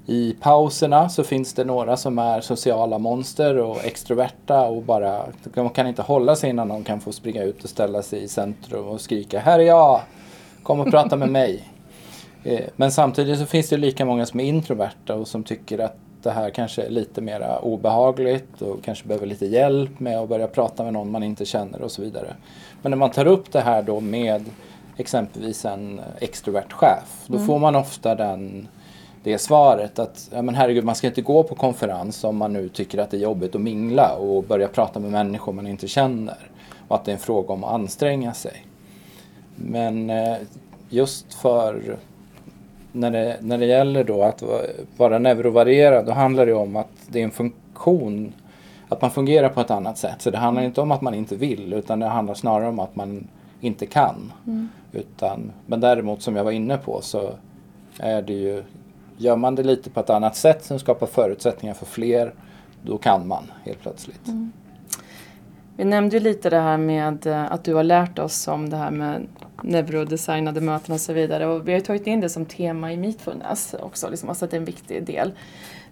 i 0.08 0.36
pauserna 0.42 1.10
så 1.10 1.24
finns 1.24 1.54
det 1.54 1.64
några 1.64 1.98
som 1.98 2.20
är 2.20 2.42
sociala 2.42 2.98
monster 2.98 3.58
och 3.58 3.86
extroverta 3.86 4.62
och 4.62 4.84
bara 4.84 5.22
de 5.44 5.70
kan 5.70 5.88
inte 5.88 6.02
hålla 6.02 6.36
sig 6.36 6.50
innan 6.50 6.68
de 6.68 6.84
kan 6.84 7.02
få 7.02 7.12
springa 7.12 7.44
ut 7.44 7.64
och 7.64 7.70
ställa 7.70 8.02
sig 8.02 8.24
i 8.24 8.28
centrum 8.28 8.88
och 8.88 9.02
skrika 9.02 9.40
Här 9.40 9.60
är 9.60 9.64
jag! 9.64 10.02
Kom 10.64 10.80
och 10.80 10.92
prata 10.92 11.16
med 11.16 11.30
mig! 11.30 11.64
Eh, 12.46 12.66
Men 12.76 12.92
samtidigt 12.92 13.40
så 13.40 13.46
finns 13.46 13.70
det 13.70 13.78
lika 13.78 14.06
många 14.06 14.26
som 14.26 14.40
är 14.40 14.44
introverta 14.44 15.16
och 15.16 15.28
som 15.28 15.44
tycker 15.44 15.80
att 15.80 15.98
det 16.24 16.32
här 16.32 16.50
kanske 16.50 16.82
är 16.82 16.90
lite 16.90 17.22
mer 17.22 17.60
obehagligt 17.62 18.62
och 18.62 18.84
kanske 18.84 19.08
behöver 19.08 19.28
lite 19.28 19.46
hjälp 19.46 20.00
med 20.00 20.20
att 20.20 20.30
börja 20.30 20.48
prata 20.48 20.84
med 20.84 20.94
någon 20.94 21.12
man 21.12 21.24
inte 21.24 21.46
känner 21.46 21.82
och 21.82 21.92
så 21.92 22.02
vidare. 22.02 22.36
Men 22.82 22.90
när 22.90 22.98
man 22.98 23.10
tar 23.10 23.26
upp 23.28 23.52
det 23.52 23.62
här 23.62 23.82
då 23.82 24.00
med 24.00 24.46
exempelvis 24.98 25.66
en 25.66 26.02
extrovert 26.20 26.72
chef, 26.72 27.24
då 27.28 27.40
får 27.40 27.60
man 27.60 27.76
ofta 27.76 28.16
den, 28.16 28.68
det 29.24 29.38
svaret 29.38 30.00
att 30.00 30.30
ja, 30.34 30.42
men 30.42 30.56
herregud, 30.56 30.84
man 30.84 30.96
ska 30.96 31.08
inte 31.08 31.22
gå 31.22 31.44
på 31.44 31.56
konferens 31.56 32.24
om 32.24 32.38
man 32.38 32.54
nu 32.54 32.70
tycker 32.70 32.98
att 32.98 33.12
det 33.12 33.18
är 33.18 33.22
jobbigt 33.22 33.56
att 33.56 33.62
mingla 33.62 34.16
och 34.16 34.44
börja 34.44 34.68
prata 34.68 35.00
med 35.00 35.12
människor 35.12 35.54
man 35.54 35.68
inte 35.68 35.88
känner. 35.88 36.50
Och 36.88 36.96
att 36.96 37.06
det 37.06 37.12
är 37.12 37.14
en 37.14 37.20
fråga 37.20 37.54
om 37.54 37.64
att 37.64 37.74
anstränga 37.74 38.34
sig. 38.34 38.66
Men 39.56 40.10
eh, 40.10 40.38
just 40.90 41.34
för 41.34 41.98
när 42.96 43.12
det, 43.12 43.38
när 43.42 43.58
det 43.58 43.66
gäller 43.66 44.04
då 44.04 44.24
att 44.24 44.42
va- 44.42 44.62
vara 44.98 45.20
neurovarierad, 45.20 46.06
då 46.06 46.12
handlar 46.12 46.46
det 46.46 46.54
om 46.54 46.76
att 46.76 46.92
det 47.08 47.20
är 47.20 47.24
en 47.24 47.32
funktion, 47.32 48.34
att 48.90 49.02
man 49.02 49.12
fungerar 49.12 49.50
på 49.50 49.62
ett 49.62 49.72
annat 49.72 49.98
sätt. 49.98 50.22
Så 50.22 50.32
det 50.32 50.38
handlar 50.38 50.64
inte 50.64 50.82
om 50.82 50.92
att 50.92 51.02
man 51.02 51.14
inte 51.14 51.36
vill, 51.36 51.74
utan 51.74 52.00
det 52.00 52.06
handlar 52.06 52.34
snarare 52.34 52.68
om 52.68 52.80
att 52.80 52.96
man 52.96 53.28
inte 53.62 53.86
kan. 53.86 54.32
Utan, 54.92 55.52
men 55.66 55.80
däremot 55.80 56.22
som 56.22 56.36
jag 56.36 56.44
var 56.44 56.52
inne 56.52 56.78
på 56.78 57.02
så 57.02 57.30
är 58.00 58.22
det 58.22 58.34
ju 58.34 58.64
Gör 59.18 59.36
man 59.36 59.56
det 59.56 59.64
lite 59.64 59.90
på 59.90 60.00
ett 60.00 60.10
annat 60.10 60.36
sätt 60.36 60.64
som 60.64 60.80
skapar 60.80 61.08
förutsättningar 61.08 61.74
för 61.74 61.86
fler, 61.86 62.34
då 62.82 62.98
kan 62.98 63.28
man 63.28 63.44
helt 63.64 63.82
plötsligt. 63.82 64.28
Mm. 64.28 64.52
Vi 65.78 65.84
nämnde 65.86 66.16
ju 66.18 66.24
lite 66.24 66.50
det 66.50 66.60
här 66.60 66.78
med 66.78 67.28
eh, 67.28 67.52
att 67.52 67.64
du 67.64 67.74
har 67.74 67.84
lärt 67.84 68.20
oss 68.20 68.48
om 68.48 68.70
det 68.70 68.78
här 68.78 68.92
med 68.92 69.28
neurodesignade 69.64 70.62
möten 70.62 70.94
och 70.94 71.02
så 71.02 71.14
vidare. 71.14 71.46
Och 71.46 71.68
vi 71.68 71.74
har 71.74 71.80
tagit 71.80 72.08
in 72.08 72.22
det 72.22 72.30
som 72.30 72.46
tema 72.46 72.94
i 72.94 72.98
Meetfulness 72.98 73.76
också, 73.80 74.10
liksom, 74.10 74.30
alltså 74.30 74.46
att 74.46 74.52
det 74.52 74.58
är 74.58 74.60
en 74.60 74.66
viktig 74.66 75.04
del. 75.04 75.32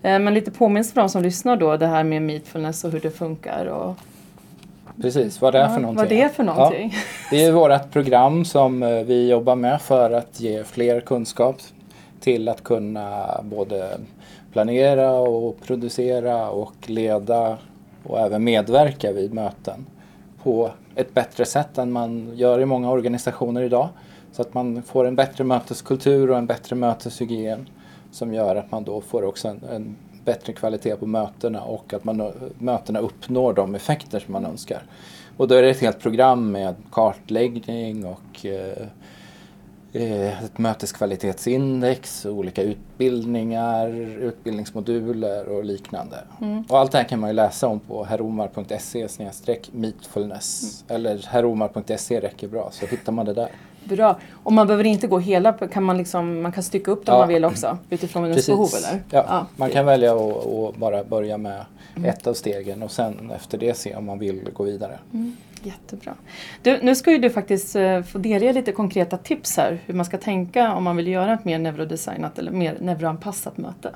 Eh, 0.01 0.19
men 0.19 0.33
lite 0.33 0.51
påminns 0.51 0.93
för 0.93 1.01
de 1.01 1.09
som 1.09 1.23
lyssnar 1.23 1.57
då, 1.57 1.77
det 1.77 1.87
här 1.87 2.03
med 2.03 2.21
Meetfulness 2.21 2.83
och 2.83 2.91
hur 2.91 2.99
det 2.99 3.11
funkar. 3.11 3.65
Och... 3.65 3.95
Precis, 5.01 5.41
vad 5.41 5.53
det 5.53 5.59
är 5.59 5.67
för 5.67 5.79
någonting. 5.79 5.97
Vad 5.97 6.09
det 6.09 6.21
är 6.21 6.29
för 6.29 6.43
någonting. 6.43 6.93
Ja, 6.93 6.99
det 7.31 7.43
är 7.43 7.51
vårt 7.51 7.91
program 7.91 8.45
som 8.45 8.83
eh, 8.83 8.89
vi 8.89 9.29
jobbar 9.29 9.55
med 9.55 9.81
för 9.81 10.11
att 10.11 10.39
ge 10.39 10.63
fler 10.63 10.99
kunskap 10.99 11.55
till 12.19 12.49
att 12.49 12.63
kunna 12.63 13.39
både 13.43 13.97
planera 14.51 15.11
och 15.11 15.61
producera 15.61 16.49
och 16.49 16.73
leda 16.85 17.57
och 18.03 18.19
även 18.19 18.43
medverka 18.43 19.11
vid 19.11 19.33
möten 19.33 19.85
på 20.43 20.71
ett 20.95 21.13
bättre 21.13 21.45
sätt 21.45 21.77
än 21.77 21.91
man 21.91 22.31
gör 22.35 22.59
i 22.59 22.65
många 22.65 22.91
organisationer 22.91 23.61
idag. 23.61 23.89
Så 24.31 24.41
att 24.41 24.53
man 24.53 24.83
får 24.83 25.05
en 25.05 25.15
bättre 25.15 25.43
möteskultur 25.43 26.31
och 26.31 26.37
en 26.37 26.45
bättre 26.45 26.75
möteshygien 26.75 27.69
som 28.11 28.33
gör 28.33 28.55
att 28.55 28.71
man 28.71 28.83
då 28.83 29.01
får 29.01 29.23
också 29.23 29.47
en, 29.47 29.61
en 29.71 29.95
bättre 30.25 30.53
kvalitet 30.53 30.95
på 30.95 31.05
mötena 31.05 31.61
och 31.61 31.93
att 31.93 32.03
man, 32.03 32.31
mötena 32.57 32.99
uppnår 32.99 33.53
de 33.53 33.75
effekter 33.75 34.19
som 34.19 34.33
man 34.33 34.45
önskar. 34.45 34.83
Och 35.37 35.47
då 35.47 35.55
är 35.55 35.61
det 35.61 35.69
ett 35.69 35.81
helt 35.81 35.99
program 35.99 36.51
med 36.51 36.75
kartläggning 36.91 38.05
och 38.05 38.45
eh, 38.45 38.87
ett 39.93 40.57
möteskvalitetsindex, 40.57 42.25
olika 42.25 42.61
utbildningar, 42.61 43.87
utbildningsmoduler 44.21 45.49
och 45.49 45.65
liknande. 45.65 46.17
Mm. 46.41 46.63
Och 46.69 46.79
allt 46.79 46.91
det 46.91 46.97
här 46.97 47.05
kan 47.05 47.19
man 47.19 47.29
ju 47.29 47.33
läsa 47.33 47.67
om 47.67 47.79
på 47.79 48.03
heromar.se 48.03 49.07
meetfulness. 49.71 50.83
Mm. 50.87 50.95
Eller 50.95 51.25
heromar.se 51.27 52.21
räcker 52.21 52.47
bra, 52.47 52.69
så 52.71 52.85
hittar 52.85 53.11
man 53.11 53.25
det 53.25 53.33
där. 53.33 53.49
Bra. 53.83 54.19
Och 54.43 54.53
man 54.53 54.67
behöver 54.67 54.83
inte 54.83 55.07
gå 55.07 55.19
hela, 55.19 55.53
kan 55.53 55.83
man, 55.83 55.97
liksom, 55.97 56.41
man 56.41 56.51
kan 56.51 56.63
stycka 56.63 56.91
upp 56.91 57.05
det 57.05 57.11
ja. 57.11 57.15
om 57.15 57.19
man 57.19 57.29
vill 57.29 57.45
också 57.45 57.77
utifrån 57.89 58.25
ens 58.25 58.47
behov 58.47 58.69
eller? 58.77 59.03
Ja, 59.09 59.25
ja. 59.27 59.45
man 59.55 59.69
kan 59.69 59.85
välja 59.85 60.15
att 60.15 60.75
bara 60.75 61.03
börja 61.03 61.37
med 61.37 61.65
mm. 61.95 62.09
ett 62.09 62.27
av 62.27 62.33
stegen 62.33 62.83
och 62.83 62.91
sen 62.91 63.31
efter 63.35 63.57
det 63.57 63.77
se 63.77 63.95
om 63.95 64.05
man 64.05 64.19
vill 64.19 64.49
gå 64.53 64.63
vidare. 64.63 64.99
Jättebra. 65.63 66.15
Du, 66.61 66.79
nu 66.81 66.95
ska 66.95 67.11
ju 67.11 67.17
du 67.17 67.29
faktiskt 67.29 67.75
uh, 67.75 68.01
få 68.01 68.17
delge 68.17 68.53
lite 68.53 68.71
konkreta 68.71 69.17
tips 69.17 69.57
här 69.57 69.79
hur 69.85 69.93
man 69.93 70.05
ska 70.05 70.17
tänka 70.17 70.73
om 70.73 70.83
man 70.83 70.97
vill 70.97 71.07
göra 71.07 71.33
ett 71.33 71.45
mer 71.45 71.59
neurodesignat 71.59 72.39
eller 72.39 72.51
mer 72.51 72.77
neuroanpassat 72.79 73.57
möte. 73.57 73.89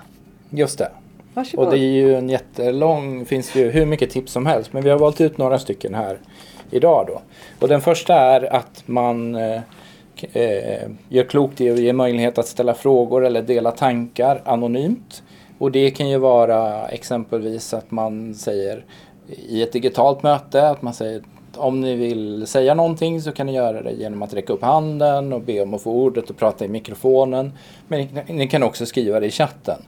Just 0.49 0.77
det. 0.77 0.91
Varsågod. 1.33 1.65
Och 1.65 1.73
det 1.73 1.79
är 1.79 1.91
ju 1.91 2.15
en 2.15 2.29
jättelång, 2.29 3.25
finns 3.25 3.55
ju 3.55 3.71
hur 3.71 3.85
mycket 3.85 4.09
tips 4.09 4.31
som 4.31 4.45
helst 4.45 4.73
men 4.73 4.83
vi 4.83 4.89
har 4.89 4.99
valt 4.99 5.21
ut 5.21 5.37
några 5.37 5.59
stycken 5.59 5.95
här 5.95 6.19
idag 6.71 7.05
då. 7.07 7.21
Och 7.59 7.67
den 7.67 7.81
första 7.81 8.15
är 8.15 8.53
att 8.55 8.83
man 8.85 9.35
eh, 9.35 9.61
eh, 10.33 10.89
gör 11.09 11.23
klokt 11.23 11.61
i 11.61 11.71
att 11.71 11.79
ge 11.79 11.93
möjlighet 11.93 12.37
att 12.37 12.47
ställa 12.47 12.73
frågor 12.73 13.25
eller 13.25 13.41
dela 13.41 13.71
tankar 13.71 14.41
anonymt. 14.45 15.23
Och 15.57 15.71
det 15.71 15.91
kan 15.91 16.09
ju 16.09 16.17
vara 16.17 16.87
exempelvis 16.87 17.73
att 17.73 17.91
man 17.91 18.33
säger 18.33 18.85
i 19.27 19.63
ett 19.63 19.73
digitalt 19.73 20.23
möte 20.23 20.69
att 20.69 20.81
man 20.81 20.93
säger 20.93 21.21
om 21.57 21.81
ni 21.81 21.95
vill 21.95 22.47
säga 22.47 22.73
någonting 22.73 23.21
så 23.21 23.31
kan 23.31 23.45
ni 23.45 23.53
göra 23.53 23.81
det 23.81 23.91
genom 23.91 24.21
att 24.21 24.33
räcka 24.33 24.53
upp 24.53 24.61
handen 24.61 25.33
och 25.33 25.41
be 25.41 25.61
om 25.61 25.73
att 25.73 25.81
få 25.81 25.91
ordet 25.91 26.29
och 26.29 26.37
prata 26.37 26.65
i 26.65 26.67
mikrofonen. 26.67 27.51
Men 27.87 28.07
ni 28.27 28.47
kan 28.47 28.63
också 28.63 28.85
skriva 28.85 29.19
det 29.19 29.25
i 29.25 29.31
chatten. 29.31 29.81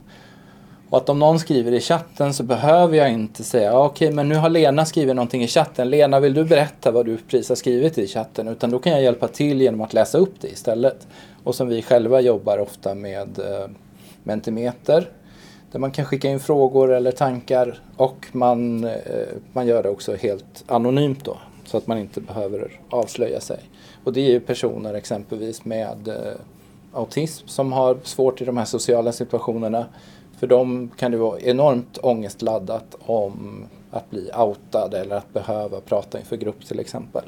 Och 0.90 0.98
att 0.98 1.08
om 1.08 1.18
någon 1.18 1.38
skriver 1.38 1.72
i 1.72 1.80
chatten 1.80 2.34
så 2.34 2.42
behöver 2.42 2.96
jag 2.96 3.12
inte 3.12 3.44
säga 3.44 3.74
ah, 3.74 3.84
okej 3.84 4.06
okay, 4.06 4.14
men 4.14 4.28
nu 4.28 4.34
har 4.34 4.50
Lena 4.50 4.86
skrivit 4.86 5.16
någonting 5.16 5.42
i 5.42 5.48
chatten. 5.48 5.90
Lena 5.90 6.20
vill 6.20 6.34
du 6.34 6.44
berätta 6.44 6.90
vad 6.90 7.06
du 7.06 7.16
precis 7.16 7.48
har 7.48 7.56
skrivit 7.56 7.98
i 7.98 8.06
chatten? 8.06 8.48
Utan 8.48 8.70
då 8.70 8.78
kan 8.78 8.92
jag 8.92 9.02
hjälpa 9.02 9.28
till 9.28 9.60
genom 9.60 9.80
att 9.80 9.92
läsa 9.92 10.18
upp 10.18 10.34
det 10.40 10.48
istället. 10.48 11.06
Och 11.44 11.54
som 11.54 11.68
vi 11.68 11.82
själva 11.82 12.20
jobbar 12.20 12.58
ofta 12.58 12.94
med 12.94 13.38
eh, 13.38 13.70
Mentimeter 14.22 15.08
där 15.72 15.78
man 15.78 15.90
kan 15.90 16.04
skicka 16.04 16.28
in 16.28 16.40
frågor 16.40 16.92
eller 16.92 17.12
tankar 17.12 17.78
och 17.96 18.26
man, 18.32 18.84
eh, 18.84 18.92
man 19.52 19.66
gör 19.66 19.82
det 19.82 19.88
också 19.88 20.14
helt 20.14 20.64
anonymt 20.66 21.24
då. 21.24 21.38
Så 21.64 21.76
att 21.76 21.86
man 21.86 21.98
inte 21.98 22.20
behöver 22.20 22.80
avslöja 22.90 23.40
sig. 23.40 23.58
Och 24.04 24.12
det 24.12 24.20
är 24.20 24.30
ju 24.30 24.40
personer 24.40 24.94
exempelvis 24.94 25.64
med 25.64 26.08
eh, 26.08 26.14
autism 26.92 27.48
som 27.48 27.72
har 27.72 27.96
svårt 28.02 28.40
i 28.40 28.44
de 28.44 28.56
här 28.56 28.64
sociala 28.64 29.12
situationerna. 29.12 29.86
För 30.38 30.46
dem 30.46 30.90
kan 30.96 31.10
det 31.10 31.16
vara 31.16 31.40
enormt 31.40 31.98
ångestladdat 32.02 32.96
om 33.00 33.64
att 33.90 34.10
bli 34.10 34.30
outad 34.38 34.94
eller 34.94 35.16
att 35.16 35.32
behöva 35.32 35.80
prata 35.80 36.18
inför 36.18 36.36
grupp 36.36 36.66
till 36.66 36.80
exempel. 36.80 37.24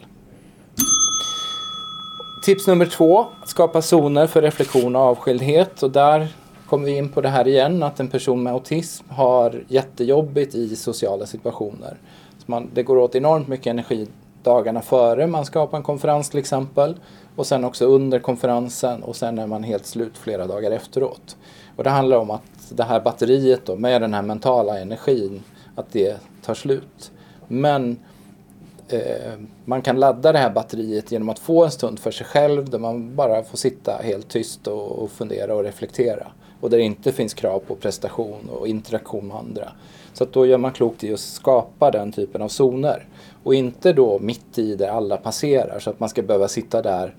Tips 2.45 2.67
nummer 2.67 2.87
två, 2.87 3.27
skapa 3.47 3.83
zoner 3.83 4.27
för 4.27 4.43
reflektion 4.43 4.97
och 4.97 5.03
avskildhet. 5.03 5.83
Och 5.83 5.91
där 5.91 6.29
kommer 6.69 6.85
vi 6.85 6.97
in 6.97 7.09
på 7.09 7.21
det 7.21 7.29
här 7.29 7.49
igen, 7.49 7.83
att 7.83 8.01
en 8.01 8.09
person 8.09 8.43
med 8.43 8.53
autism 8.53 9.05
har 9.09 9.65
jättejobbigt 9.69 10.55
i 10.55 10.77
sociala 10.77 11.27
situationer. 11.27 11.97
Så 12.39 12.45
man, 12.47 12.71
det 12.75 12.83
går 12.83 12.97
åt 12.97 13.15
enormt 13.15 13.49
mycket 13.49 13.67
energi 13.67 14.09
dagarna 14.43 14.83
före 14.83 15.27
man 15.27 15.45
ska 15.45 15.67
på 15.67 15.77
en 15.77 15.83
konferens 15.83 16.31
till 16.31 16.39
exempel. 16.39 16.97
Och 17.37 17.47
sen 17.47 17.65
också 17.65 17.85
under 17.85 18.19
konferensen 18.19 19.03
och 19.03 19.17
sen 19.17 19.39
är 19.39 19.47
man 19.47 19.63
helt 19.63 19.87
slut 19.87 20.19
flera 20.19 20.47
dagar 20.47 20.71
efteråt. 20.71 21.37
Och 21.77 21.85
det 21.85 21.91
handlar 21.91 22.17
om 22.17 22.31
att 22.31 22.43
det 22.69 22.83
här 22.83 23.01
batteriet 23.01 23.67
då, 23.67 23.77
med 23.77 24.03
den 24.03 24.15
här 24.15 24.23
mentala 24.23 24.79
energin, 24.79 25.43
att 25.75 25.93
det 25.93 26.17
tar 26.43 26.55
slut. 26.55 27.13
Men 27.49 27.99
eh, 28.89 29.33
man 29.65 29.83
kan 29.83 30.01
ladda 30.01 30.33
det 30.33 30.39
här 30.39 30.51
batteriet 30.51 31.13
genom 31.13 31.29
att 31.29 31.39
få 31.39 31.65
en 31.65 31.71
stund 31.71 31.99
för 31.99 32.11
sig 32.11 32.27
själv 32.27 32.71
där 32.71 32.79
man 32.79 33.17
bara 33.17 33.43
får 33.43 33.59
sitta 33.59 33.97
helt 34.03 34.29
tyst 34.29 34.67
och, 34.67 35.03
och 35.03 35.11
fundera 35.11 35.55
och 35.55 35.65
reflektera. 35.65 36.27
Och 36.61 36.71
där 36.71 36.79
det 36.79 36.85
inte 36.85 37.13
finns 37.13 37.35
krav 37.35 37.59
på 37.59 37.75
prestation 37.75 38.49
och 38.49 38.69
interaktion 38.69 39.29
med 39.29 39.37
andra. 39.37 39.73
Så 40.13 40.25
att 40.25 40.33
då 40.33 40.47
gör 40.47 40.59
man 40.59 40.73
klokt 40.73 41.05
i 41.05 41.13
att 41.13 41.21
skapa 41.21 41.91
den 41.91 42.13
typen 42.13 42.43
av 42.43 42.49
zoner. 42.49 43.07
Och 43.43 43.55
inte 43.55 43.93
då 43.93 44.19
mitt 44.19 44.59
i 44.59 44.77
där 44.77 44.89
alla 44.89 45.17
passerar 45.17 45.79
så 45.79 45.91
att 45.91 46.01
man 46.01 46.09
ska 46.09 46.23
behöva 46.23 46.49
sitta 46.49 46.83
där 46.83 47.15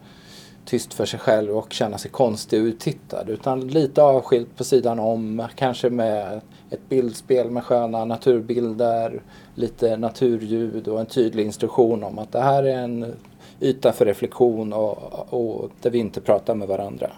tyst 0.66 0.94
för 0.94 1.06
sig 1.06 1.20
själv 1.20 1.58
och 1.58 1.74
känna 1.74 1.98
sig 1.98 2.12
konstig 2.12 2.62
och 2.62 2.66
uttittad. 2.66 3.30
Utan 3.30 3.68
lite 3.68 4.04
avskilt 4.04 4.58
på 4.58 4.64
sidan 4.64 5.00
om, 5.00 5.48
kanske 5.56 5.90
med 5.90 6.42
ett 6.70 6.90
bildspel 6.90 7.52
med 7.52 7.64
sköna 7.64 8.06
naturbilder, 8.06 9.22
lite 9.56 9.98
naturljud 9.98 10.88
och 10.88 11.00
en 11.00 11.06
tydlig 11.06 11.46
instruktion 11.46 12.04
om 12.04 12.20
att 12.20 12.32
det 12.32 12.42
här 12.42 12.64
är 12.64 12.78
en 12.78 13.14
yta 13.62 13.92
för 13.92 14.06
reflektion 14.06 14.74
och, 14.74 14.98
och 15.34 15.70
där 15.82 15.90
vi 15.90 15.98
inte 15.98 16.22
pratar 16.22 16.56
med 16.56 16.68
varandra. 16.68 17.12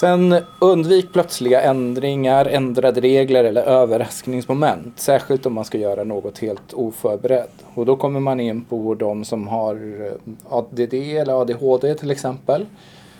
Sen 0.00 0.34
undvik 0.58 1.12
plötsliga 1.12 1.62
ändringar, 1.62 2.46
ändrade 2.46 3.00
regler 3.00 3.44
eller 3.44 3.62
överraskningsmoment. 3.62 5.00
Särskilt 5.00 5.46
om 5.46 5.52
man 5.52 5.64
ska 5.64 5.78
göra 5.78 6.04
något 6.04 6.38
helt 6.38 6.72
oförberedd. 6.72 7.50
Och 7.74 7.86
då 7.86 7.96
kommer 7.96 8.20
man 8.20 8.40
in 8.40 8.64
på 8.64 8.94
de 8.94 9.24
som 9.24 9.48
har 9.48 9.74
eh, 10.06 10.34
ADD 10.48 10.94
eller 10.94 11.40
ADHD 11.40 11.94
till 11.94 12.10
exempel. 12.10 12.66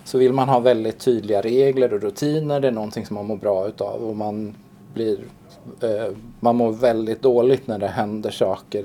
Så 0.05 0.19
vill 0.19 0.33
man 0.33 0.49
ha 0.49 0.59
väldigt 0.59 0.99
tydliga 0.99 1.41
regler 1.41 1.95
och 1.95 2.03
rutiner, 2.03 2.61
det 2.61 2.69
är 2.69 2.73
någonting 2.73 3.07
som 3.07 3.15
man 3.15 3.27
mår 3.27 3.37
bra 3.37 3.67
utav. 3.67 4.03
Och 4.03 4.17
man, 4.17 4.55
blir, 4.95 5.19
eh, 5.83 6.15
man 6.41 6.57
mår 6.57 6.73
väldigt 6.73 7.23
dåligt 7.23 7.67
när 7.67 7.79
det 7.79 7.89
händer 7.89 8.31
saker. 8.31 8.85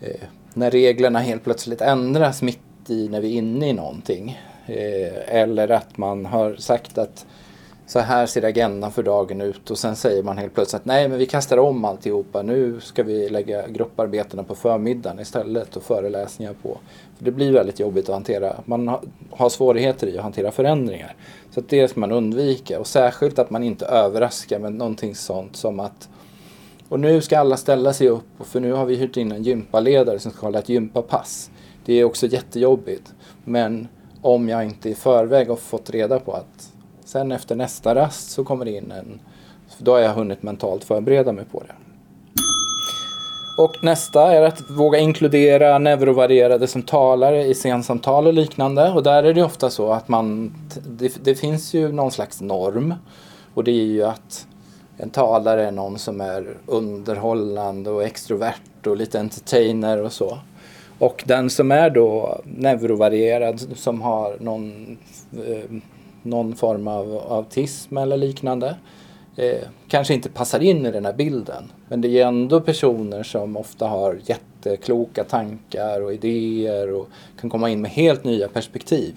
Eh, 0.00 0.26
när 0.54 0.70
reglerna 0.70 1.18
helt 1.18 1.44
plötsligt 1.44 1.80
ändras 1.80 2.42
mitt 2.42 2.60
i 2.90 3.08
när 3.08 3.20
vi 3.20 3.34
är 3.34 3.38
inne 3.38 3.68
i 3.68 3.72
någonting. 3.72 4.38
Eh, 4.68 5.36
eller 5.40 5.68
att 5.68 5.98
man 5.98 6.26
har 6.26 6.56
sagt 6.56 6.98
att 6.98 7.26
så 7.86 7.98
här 7.98 8.26
ser 8.26 8.42
agendan 8.42 8.92
för 8.92 9.02
dagen 9.02 9.40
ut 9.40 9.70
och 9.70 9.78
sen 9.78 9.96
säger 9.96 10.22
man 10.22 10.38
helt 10.38 10.54
plötsligt 10.54 10.80
att 10.80 10.86
nej 10.86 11.08
men 11.08 11.18
vi 11.18 11.26
kastar 11.26 11.58
om 11.58 11.84
alltihopa. 11.84 12.42
Nu 12.42 12.80
ska 12.80 13.02
vi 13.02 13.28
lägga 13.28 13.68
grupparbetena 13.68 14.42
på 14.42 14.54
förmiddagen 14.54 15.20
istället 15.20 15.76
och 15.76 15.82
föreläsningar 15.82 16.54
på. 16.62 16.78
För 17.16 17.24
Det 17.24 17.30
blir 17.30 17.52
väldigt 17.52 17.80
jobbigt 17.80 18.08
att 18.08 18.14
hantera. 18.14 18.56
Man 18.64 18.96
har 19.30 19.48
svårigheter 19.48 20.06
i 20.06 20.18
att 20.18 20.22
hantera 20.22 20.50
förändringar. 20.50 21.14
Så 21.50 21.60
att 21.60 21.68
det 21.68 21.88
ska 21.88 22.00
man 22.00 22.12
undvika 22.12 22.80
och 22.80 22.86
särskilt 22.86 23.38
att 23.38 23.50
man 23.50 23.62
inte 23.62 23.86
överraskar 23.86 24.58
med 24.58 24.72
någonting 24.72 25.14
sånt 25.14 25.56
som 25.56 25.80
att 25.80 26.08
och 26.88 27.00
nu 27.00 27.20
ska 27.20 27.38
alla 27.38 27.56
ställa 27.56 27.92
sig 27.92 28.08
upp 28.08 28.24
för 28.40 28.60
nu 28.60 28.72
har 28.72 28.84
vi 28.84 28.96
hyrt 28.96 29.16
in 29.16 29.32
en 29.32 29.42
gympaledare 29.42 30.18
som 30.18 30.32
ska 30.32 30.46
hålla 30.46 30.58
ett 30.58 30.68
gympapass. 30.68 31.50
Det 31.84 32.00
är 32.00 32.04
också 32.04 32.26
jättejobbigt. 32.26 33.14
Men 33.44 33.88
om 34.22 34.48
jag 34.48 34.64
inte 34.64 34.88
i 34.88 34.94
förväg 34.94 35.48
har 35.48 35.56
fått 35.56 35.90
reda 35.90 36.20
på 36.20 36.32
att 36.32 36.72
sen 37.04 37.32
efter 37.32 37.56
nästa 37.56 37.94
rast 37.94 38.30
så 38.30 38.44
kommer 38.44 38.64
det 38.64 38.70
in 38.70 38.90
en... 38.90 39.20
Då 39.78 39.92
har 39.92 39.98
jag 39.98 40.14
hunnit 40.14 40.42
mentalt 40.42 40.84
förbereda 40.84 41.32
mig 41.32 41.44
på 41.44 41.62
det. 41.66 41.74
Och 43.58 43.84
nästa 43.84 44.34
är 44.34 44.42
att 44.42 44.70
våga 44.70 44.98
inkludera 44.98 45.78
neurovarierade 45.78 46.66
som 46.66 46.82
talare 46.82 47.44
i 47.44 47.54
scensamtal 47.54 48.26
och 48.26 48.32
liknande. 48.32 48.90
Och 48.90 49.02
där 49.02 49.22
är 49.22 49.34
det 49.34 49.42
ofta 49.42 49.70
så 49.70 49.92
att 49.92 50.08
man, 50.08 50.54
det, 50.86 51.24
det 51.24 51.34
finns 51.34 51.74
ju 51.74 51.92
någon 51.92 52.10
slags 52.10 52.40
norm. 52.40 52.94
Och 53.54 53.64
det 53.64 53.70
är 53.70 53.84
ju 53.84 54.02
att 54.02 54.46
en 54.96 55.10
talare 55.10 55.66
är 55.66 55.70
någon 55.70 55.98
som 55.98 56.20
är 56.20 56.56
underhållande 56.66 57.90
och 57.90 58.04
extrovert 58.04 58.86
och 58.86 58.96
lite 58.96 59.20
entertainer 59.20 60.02
och 60.02 60.12
så. 60.12 60.38
Och 60.98 61.24
den 61.26 61.50
som 61.50 61.72
är 61.72 61.90
då 61.90 62.40
neurovarierad, 62.44 63.60
som 63.76 64.02
har 64.02 64.36
någon, 64.40 64.98
eh, 65.32 65.70
någon 66.22 66.54
form 66.56 66.88
av 66.88 67.22
autism 67.30 67.96
eller 67.96 68.16
liknande, 68.16 68.76
eh, 69.36 69.68
kanske 69.88 70.14
inte 70.14 70.30
passar 70.30 70.60
in 70.60 70.86
i 70.86 70.90
den 70.90 71.04
här 71.04 71.12
bilden. 71.12 71.72
Men 71.88 72.00
det 72.00 72.08
är 72.08 72.26
ändå 72.26 72.60
personer 72.60 73.22
som 73.22 73.56
ofta 73.56 73.86
har 73.86 74.20
jättekloka 74.24 75.24
tankar 75.24 76.00
och 76.00 76.12
idéer 76.14 76.92
och 76.92 77.08
kan 77.40 77.50
komma 77.50 77.70
in 77.70 77.80
med 77.80 77.90
helt 77.90 78.24
nya 78.24 78.48
perspektiv. 78.48 79.14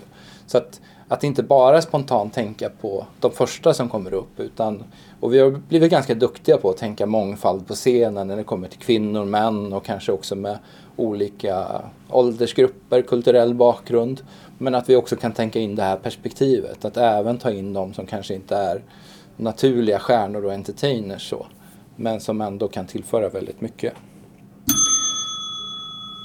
Så 0.48 0.58
att, 0.58 0.82
att 1.12 1.24
inte 1.24 1.44
bara 1.44 1.82
spontant 1.82 2.34
tänka 2.34 2.70
på 2.70 3.06
de 3.20 3.32
första 3.32 3.74
som 3.74 3.90
kommer 3.90 4.14
upp 4.14 4.40
utan 4.40 4.84
och 5.20 5.34
vi 5.34 5.40
har 5.40 5.52
blivit 5.52 5.92
ganska 5.92 6.16
duktiga 6.16 6.58
på 6.58 6.70
att 6.70 6.78
tänka 6.78 7.06
mångfald 7.06 7.68
på 7.68 7.74
scenen 7.74 8.28
när 8.28 8.38
det 8.38 8.44
kommer 8.44 8.68
till 8.68 8.80
kvinnor, 8.80 9.26
män 9.26 9.74
och 9.74 9.86
kanske 9.86 10.12
också 10.12 10.36
med 10.36 10.58
olika 10.96 11.82
åldersgrupper, 12.10 13.02
kulturell 13.02 13.54
bakgrund. 13.54 14.22
Men 14.58 14.76
att 14.76 14.90
vi 14.90 14.96
också 14.96 15.16
kan 15.16 15.32
tänka 15.32 15.60
in 15.60 15.76
det 15.76 15.84
här 15.84 15.98
perspektivet, 15.98 16.86
att 16.86 16.98
även 16.98 17.38
ta 17.38 17.52
in 17.52 17.74
de 17.74 17.94
som 17.94 18.06
kanske 18.06 18.34
inte 18.34 18.56
är 18.56 18.84
naturliga 19.38 20.00
stjärnor 20.00 20.46
och 20.46 20.54
entertainers 20.54 21.30
så. 21.30 21.48
Men 21.96 22.20
som 22.20 22.42
ändå 22.42 22.68
kan 22.68 22.88
tillföra 22.88 23.30
väldigt 23.30 23.62
mycket. 23.62 23.94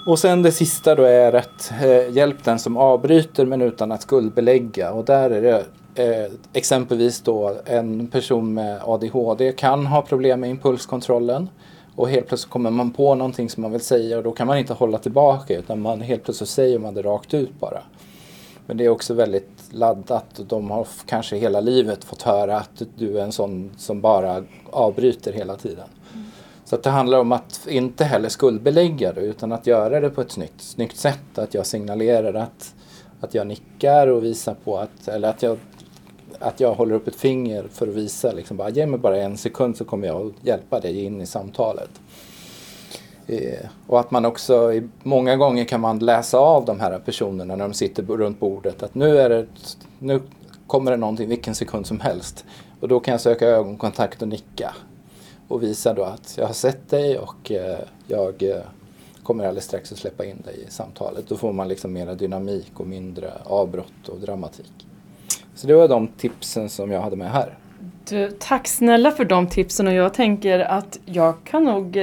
Och 0.06 0.18
sen 0.18 0.42
det 0.42 0.52
sista 0.52 0.94
då 0.94 1.02
är 1.02 1.32
att 1.32 1.72
eh, 1.82 2.10
hjälp 2.10 2.44
den 2.44 2.58
som 2.58 2.76
avbryter 2.76 3.46
men 3.46 3.62
utan 3.62 3.92
att 3.92 4.02
skuldbelägga. 4.02 4.92
Och 4.92 5.04
där 5.04 5.30
är 5.30 5.42
det 5.42 5.64
eh, 6.04 6.32
exempelvis 6.52 7.20
då 7.20 7.56
en 7.64 8.06
person 8.06 8.54
med 8.54 8.80
ADHD 8.84 9.52
kan 9.52 9.86
ha 9.86 10.02
problem 10.02 10.40
med 10.40 10.50
impulskontrollen. 10.50 11.48
Och 11.94 12.08
helt 12.08 12.28
plötsligt 12.28 12.50
kommer 12.50 12.70
man 12.70 12.90
på 12.90 13.14
någonting 13.14 13.50
som 13.50 13.62
man 13.62 13.72
vill 13.72 13.80
säga 13.80 14.16
och 14.18 14.22
då 14.22 14.32
kan 14.32 14.46
man 14.46 14.58
inte 14.58 14.74
hålla 14.74 14.98
tillbaka 14.98 15.58
utan 15.58 15.80
man 15.80 16.00
helt 16.00 16.24
plötsligt 16.24 16.50
säger 16.50 16.78
man 16.78 16.94
det 16.94 17.02
rakt 17.02 17.34
ut 17.34 17.60
bara. 17.60 17.82
Men 18.66 18.76
det 18.76 18.84
är 18.84 18.88
också 18.88 19.14
väldigt 19.14 19.50
laddat 19.70 20.38
och 20.38 20.46
de 20.46 20.70
har 20.70 20.86
kanske 21.06 21.36
hela 21.36 21.60
livet 21.60 22.04
fått 22.04 22.22
höra 22.22 22.56
att 22.56 22.82
du 22.96 23.18
är 23.18 23.22
en 23.22 23.32
sån 23.32 23.70
som 23.76 24.00
bara 24.00 24.44
avbryter 24.70 25.32
hela 25.32 25.56
tiden. 25.56 25.88
Mm. 26.14 26.25
Så 26.66 26.74
att 26.74 26.82
det 26.82 26.90
handlar 26.90 27.18
om 27.18 27.32
att 27.32 27.66
inte 27.68 28.04
heller 28.04 28.28
skuldbelägga 28.28 29.12
det 29.12 29.20
utan 29.20 29.52
att 29.52 29.66
göra 29.66 30.00
det 30.00 30.10
på 30.10 30.20
ett 30.20 30.30
snyggt, 30.30 30.60
snyggt 30.60 30.96
sätt. 30.96 31.38
Att 31.38 31.54
jag 31.54 31.66
signalerar 31.66 32.34
att, 32.34 32.74
att 33.20 33.34
jag 33.34 33.46
nickar 33.46 34.06
och 34.06 34.24
visar 34.24 34.54
på 34.64 34.78
att, 34.78 35.08
eller 35.08 35.28
att 35.28 35.42
jag, 35.42 35.58
att 36.38 36.60
jag 36.60 36.74
håller 36.74 36.94
upp 36.94 37.08
ett 37.08 37.16
finger 37.16 37.64
för 37.72 37.88
att 37.88 37.94
visa 37.94 38.32
liksom 38.32 38.56
bara 38.56 38.70
ge 38.70 38.86
mig 38.86 39.00
bara 39.00 39.16
en 39.16 39.36
sekund 39.36 39.76
så 39.76 39.84
kommer 39.84 40.06
jag 40.08 40.34
hjälpa 40.42 40.80
dig 40.80 41.04
in 41.04 41.20
i 41.20 41.26
samtalet. 41.26 41.90
Eh, 43.26 43.66
och 43.86 44.00
att 44.00 44.10
man 44.10 44.24
också, 44.24 44.72
många 45.02 45.36
gånger 45.36 45.64
kan 45.64 45.80
man 45.80 45.98
läsa 45.98 46.38
av 46.38 46.64
de 46.64 46.80
här 46.80 46.98
personerna 46.98 47.56
när 47.56 47.64
de 47.64 47.74
sitter 47.74 48.02
runt 48.02 48.40
bordet 48.40 48.82
att 48.82 48.94
nu, 48.94 49.18
är 49.18 49.28
det, 49.28 49.46
nu 49.98 50.20
kommer 50.66 50.90
det 50.90 50.96
någonting 50.96 51.28
vilken 51.28 51.54
sekund 51.54 51.86
som 51.86 52.00
helst. 52.00 52.44
Och 52.80 52.88
då 52.88 53.00
kan 53.00 53.12
jag 53.12 53.20
söka 53.20 53.46
ögonkontakt 53.46 54.22
och 54.22 54.28
nicka. 54.28 54.74
Och 55.48 55.62
visa 55.62 55.94
då 55.94 56.02
att 56.02 56.34
jag 56.38 56.46
har 56.46 56.54
sett 56.54 56.88
dig 56.88 57.18
och 57.18 57.52
eh, 57.52 57.78
jag 58.06 58.42
eh, 58.42 58.56
kommer 59.22 59.44
alldeles 59.44 59.64
strax 59.64 59.92
att 59.92 59.98
släppa 59.98 60.24
in 60.24 60.42
dig 60.44 60.64
i 60.68 60.70
samtalet. 60.70 61.28
Då 61.28 61.36
får 61.36 61.52
man 61.52 61.68
liksom 61.68 61.92
mera 61.92 62.14
dynamik 62.14 62.80
och 62.80 62.86
mindre 62.86 63.32
avbrott 63.44 64.08
och 64.08 64.20
dramatik. 64.20 64.86
Så 65.54 65.66
det 65.66 65.74
var 65.74 65.88
de 65.88 66.06
tipsen 66.06 66.68
som 66.68 66.90
jag 66.90 67.00
hade 67.00 67.16
med 67.16 67.30
här. 67.30 67.58
Du, 68.08 68.30
tack 68.38 68.68
snälla 68.68 69.10
för 69.10 69.24
de 69.24 69.48
tipsen 69.48 69.86
och 69.86 69.92
jag 69.92 70.14
tänker 70.14 70.58
att 70.58 70.98
jag 71.04 71.34
kan 71.44 71.64
nog 71.64 71.98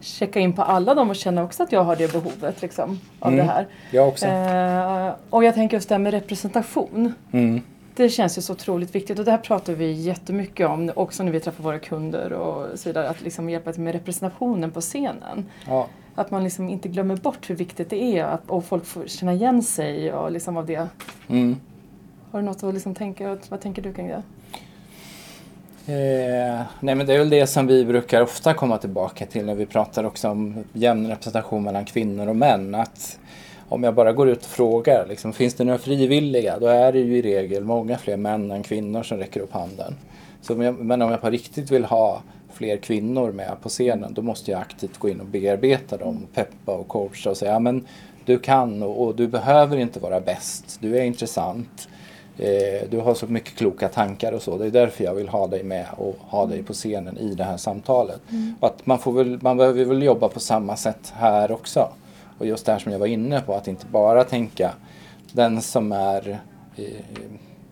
checka 0.00 0.40
in 0.40 0.52
på 0.52 0.62
alla 0.62 0.94
dem 0.94 1.10
och 1.10 1.16
känna 1.16 1.42
också 1.44 1.62
att 1.62 1.72
jag 1.72 1.84
har 1.84 1.96
det 1.96 2.12
behovet 2.12 2.62
liksom, 2.62 3.00
av 3.20 3.32
mm. 3.32 3.46
det 3.46 3.52
här. 3.52 3.66
Jag 3.90 4.08
också. 4.08 4.26
Eh, 4.26 5.14
och 5.30 5.44
jag 5.44 5.54
tänker 5.54 5.76
just 5.76 5.88
det 5.88 5.94
här 5.94 6.00
med 6.00 6.12
representation. 6.12 7.14
Mm. 7.32 7.62
Det 7.96 8.08
känns 8.08 8.38
ju 8.38 8.42
så 8.42 8.52
otroligt 8.52 8.94
viktigt 8.94 9.18
och 9.18 9.24
det 9.24 9.30
här 9.30 9.38
pratar 9.38 9.72
vi 9.72 9.92
jättemycket 9.92 10.68
om 10.68 10.92
också 10.96 11.22
när 11.22 11.32
vi 11.32 11.40
träffar 11.40 11.64
våra 11.64 11.78
kunder 11.78 12.32
och 12.32 12.78
så 12.78 12.88
vidare. 12.88 13.08
Att 13.08 13.22
liksom 13.22 13.50
hjälpa 13.50 13.72
till 13.72 13.82
med 13.82 13.92
representationen 13.92 14.70
på 14.70 14.80
scenen. 14.80 15.46
Ja. 15.66 15.86
Att 16.14 16.30
man 16.30 16.44
liksom 16.44 16.68
inte 16.68 16.88
glömmer 16.88 17.16
bort 17.16 17.50
hur 17.50 17.54
viktigt 17.54 17.90
det 17.90 18.02
är 18.02 18.24
att, 18.24 18.50
och 18.50 18.64
folk 18.64 18.86
får 18.86 19.06
känna 19.06 19.32
igen 19.32 19.62
sig 19.62 20.12
och 20.12 20.32
liksom 20.32 20.56
av 20.56 20.66
det. 20.66 20.88
Mm. 21.28 21.56
Har 22.30 22.40
du 22.40 22.46
något 22.46 22.62
att 22.62 22.74
liksom 22.74 22.94
tänka, 22.94 23.38
vad 23.48 23.60
tänker 23.60 23.82
du 23.82 23.92
kring 23.92 24.08
det? 24.08 24.22
Eh, 25.86 26.60
nej 26.80 26.94
men 26.94 27.06
det 27.06 27.14
är 27.14 27.18
väl 27.18 27.30
det 27.30 27.46
som 27.46 27.66
vi 27.66 27.84
brukar 27.84 28.22
ofta 28.22 28.54
komma 28.54 28.78
tillbaka 28.78 29.26
till 29.26 29.46
när 29.46 29.54
vi 29.54 29.66
pratar 29.66 30.04
också 30.04 30.28
om 30.28 30.64
jämn 30.72 31.06
representation 31.06 31.62
mellan 31.62 31.84
kvinnor 31.84 32.28
och 32.28 32.36
män. 32.36 32.74
Att 32.74 33.18
om 33.70 33.82
jag 33.82 33.94
bara 33.94 34.12
går 34.12 34.28
ut 34.28 34.38
och 34.38 34.50
frågar, 34.50 35.06
liksom, 35.06 35.32
finns 35.32 35.54
det 35.54 35.64
några 35.64 35.78
frivilliga? 35.78 36.58
Då 36.58 36.66
är 36.66 36.92
det 36.92 36.98
ju 36.98 37.16
i 37.16 37.22
regel 37.22 37.64
många 37.64 37.98
fler 37.98 38.16
män 38.16 38.50
än 38.50 38.62
kvinnor 38.62 39.02
som 39.02 39.18
räcker 39.18 39.40
upp 39.40 39.52
handen. 39.52 39.94
Så 40.42 40.54
men 40.54 41.02
om 41.02 41.10
jag 41.10 41.20
på 41.20 41.30
riktigt 41.30 41.70
vill 41.70 41.84
ha 41.84 42.22
fler 42.52 42.76
kvinnor 42.76 43.32
med 43.32 43.56
på 43.62 43.68
scenen 43.68 44.14
då 44.14 44.22
måste 44.22 44.50
jag 44.50 44.60
aktivt 44.60 44.98
gå 44.98 45.08
in 45.08 45.20
och 45.20 45.26
bearbeta 45.26 45.96
dem, 45.96 46.26
peppa 46.34 46.72
och 46.72 46.88
coacha 46.88 47.30
och 47.30 47.36
säga 47.36 47.52
ja, 47.52 47.58
men 47.58 47.86
du 48.24 48.38
kan 48.38 48.82
och, 48.82 49.04
och 49.04 49.14
du 49.16 49.28
behöver 49.28 49.76
inte 49.76 50.00
vara 50.00 50.20
bäst, 50.20 50.78
du 50.80 50.98
är 50.98 51.02
intressant. 51.02 51.88
Eh, 52.38 52.88
du 52.90 52.98
har 52.98 53.14
så 53.14 53.26
mycket 53.26 53.54
kloka 53.54 53.88
tankar 53.88 54.32
och 54.32 54.42
så. 54.42 54.58
Det 54.58 54.66
är 54.66 54.70
därför 54.70 55.04
jag 55.04 55.14
vill 55.14 55.28
ha 55.28 55.46
dig 55.46 55.62
med 55.62 55.86
och 55.96 56.16
ha 56.20 56.46
dig 56.46 56.62
på 56.62 56.72
scenen 56.72 57.18
i 57.18 57.34
det 57.34 57.44
här 57.44 57.56
samtalet. 57.56 58.20
Mm. 58.30 58.54
Att 58.60 58.86
man, 58.86 58.98
får 58.98 59.12
väl, 59.12 59.38
man 59.42 59.56
behöver 59.56 59.84
väl 59.84 60.02
jobba 60.02 60.28
på 60.28 60.40
samma 60.40 60.76
sätt 60.76 61.12
här 61.16 61.52
också. 61.52 61.88
Och 62.40 62.46
just 62.46 62.66
det 62.66 62.72
här 62.72 62.78
som 62.78 62.92
jag 62.92 62.98
var 62.98 63.06
inne 63.06 63.40
på, 63.40 63.54
att 63.54 63.68
inte 63.68 63.86
bara 63.86 64.24
tänka 64.24 64.72
den 65.32 65.62
som 65.62 65.92
är 65.92 66.40
eh, 66.76 66.84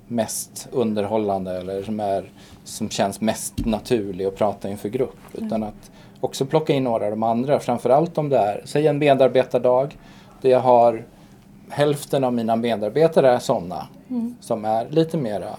mest 0.07 0.68
underhållande 0.72 1.57
eller 1.59 1.83
som, 1.83 2.00
är, 2.00 2.31
som 2.64 2.90
känns 2.90 3.20
mest 3.20 3.66
naturlig 3.66 4.24
att 4.24 4.37
prata 4.37 4.68
inför 4.68 4.88
grupp. 4.88 5.18
Mm. 5.35 5.46
Utan 5.46 5.62
att 5.62 5.90
också 6.20 6.46
plocka 6.46 6.72
in 6.72 6.85
några 6.85 7.04
av 7.04 7.11
de 7.11 7.22
andra, 7.22 7.61
framförallt 7.61 8.18
om 8.18 8.28
det 8.28 8.38
är, 8.38 8.62
säg 8.64 8.87
en 8.87 8.98
medarbetardag 8.98 9.96
där 10.40 10.50
jag 10.50 10.61
har 10.61 11.04
hälften 11.68 12.24
av 12.24 12.33
mina 12.33 12.57
medarbetare 12.57 13.31
är 13.31 13.38
sådana 13.38 13.88
mm. 14.11 14.37
som 14.40 14.64
är 14.64 14.88
lite 14.90 15.16
mera 15.16 15.57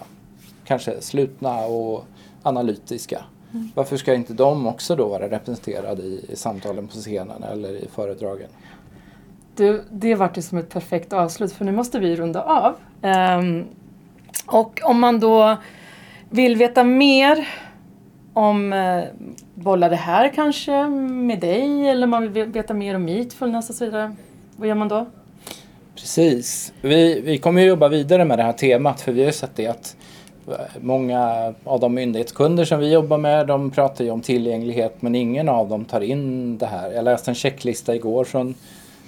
kanske 0.64 1.00
slutna 1.00 1.66
och 1.66 2.04
analytiska. 2.42 3.24
Mm. 3.52 3.70
Varför 3.74 3.96
ska 3.96 4.14
inte 4.14 4.32
de 4.32 4.66
också 4.66 4.96
då 4.96 5.08
vara 5.08 5.30
representerade 5.30 6.02
i, 6.02 6.24
i 6.28 6.36
samtalen 6.36 6.88
på 6.88 6.94
scenen 6.94 7.42
eller 7.42 7.70
i 7.72 7.88
föredragen? 7.94 8.48
Du, 9.60 9.84
det 9.90 10.14
vart 10.14 10.38
ju 10.38 10.42
som 10.42 10.58
ett 10.58 10.68
perfekt 10.68 11.12
avslut 11.12 11.52
för 11.52 11.64
nu 11.64 11.72
måste 11.72 11.98
vi 11.98 12.16
runda 12.16 12.42
av. 12.42 12.74
Um, 13.38 13.66
och 14.46 14.80
om 14.84 15.00
man 15.00 15.20
då 15.20 15.56
vill 16.30 16.56
veta 16.56 16.84
mer 16.84 17.48
om 18.32 18.72
eh, 18.72 18.98
uh, 18.98 19.04
bolla 19.54 19.88
det 19.88 19.96
här 19.96 20.28
kanske 20.34 20.86
med 20.88 21.40
dig 21.40 21.88
eller 21.88 22.06
man 22.06 22.32
vill 22.32 22.44
veta 22.44 22.74
mer 22.74 22.94
om 22.94 23.04
Meetfulness 23.04 23.70
och 23.70 23.76
så 23.76 23.84
vidare. 23.84 24.16
Vad 24.56 24.68
gör 24.68 24.74
man 24.74 24.88
då? 24.88 25.06
Precis. 25.94 26.72
Vi, 26.80 27.20
vi 27.20 27.38
kommer 27.38 27.62
ju 27.62 27.68
jobba 27.68 27.88
vidare 27.88 28.24
med 28.24 28.38
det 28.38 28.42
här 28.42 28.52
temat 28.52 29.00
för 29.00 29.12
vi 29.12 29.20
har 29.20 29.26
ju 29.26 29.32
sett 29.32 29.56
det 29.56 29.66
att 29.66 29.96
eh, 30.48 30.54
många 30.80 31.54
av 31.64 31.80
de 31.80 31.94
myndighetskunder 31.94 32.64
som 32.64 32.78
vi 32.78 32.92
jobbar 32.92 33.18
med 33.18 33.46
de 33.46 33.70
pratar 33.70 34.04
ju 34.04 34.10
om 34.10 34.20
tillgänglighet 34.20 35.02
men 35.02 35.14
ingen 35.14 35.48
av 35.48 35.68
dem 35.68 35.84
tar 35.84 36.00
in 36.00 36.58
det 36.58 36.66
här. 36.66 36.90
Jag 36.90 37.04
läste 37.04 37.30
en 37.30 37.34
checklista 37.34 37.94
igår 37.94 38.24
från 38.24 38.54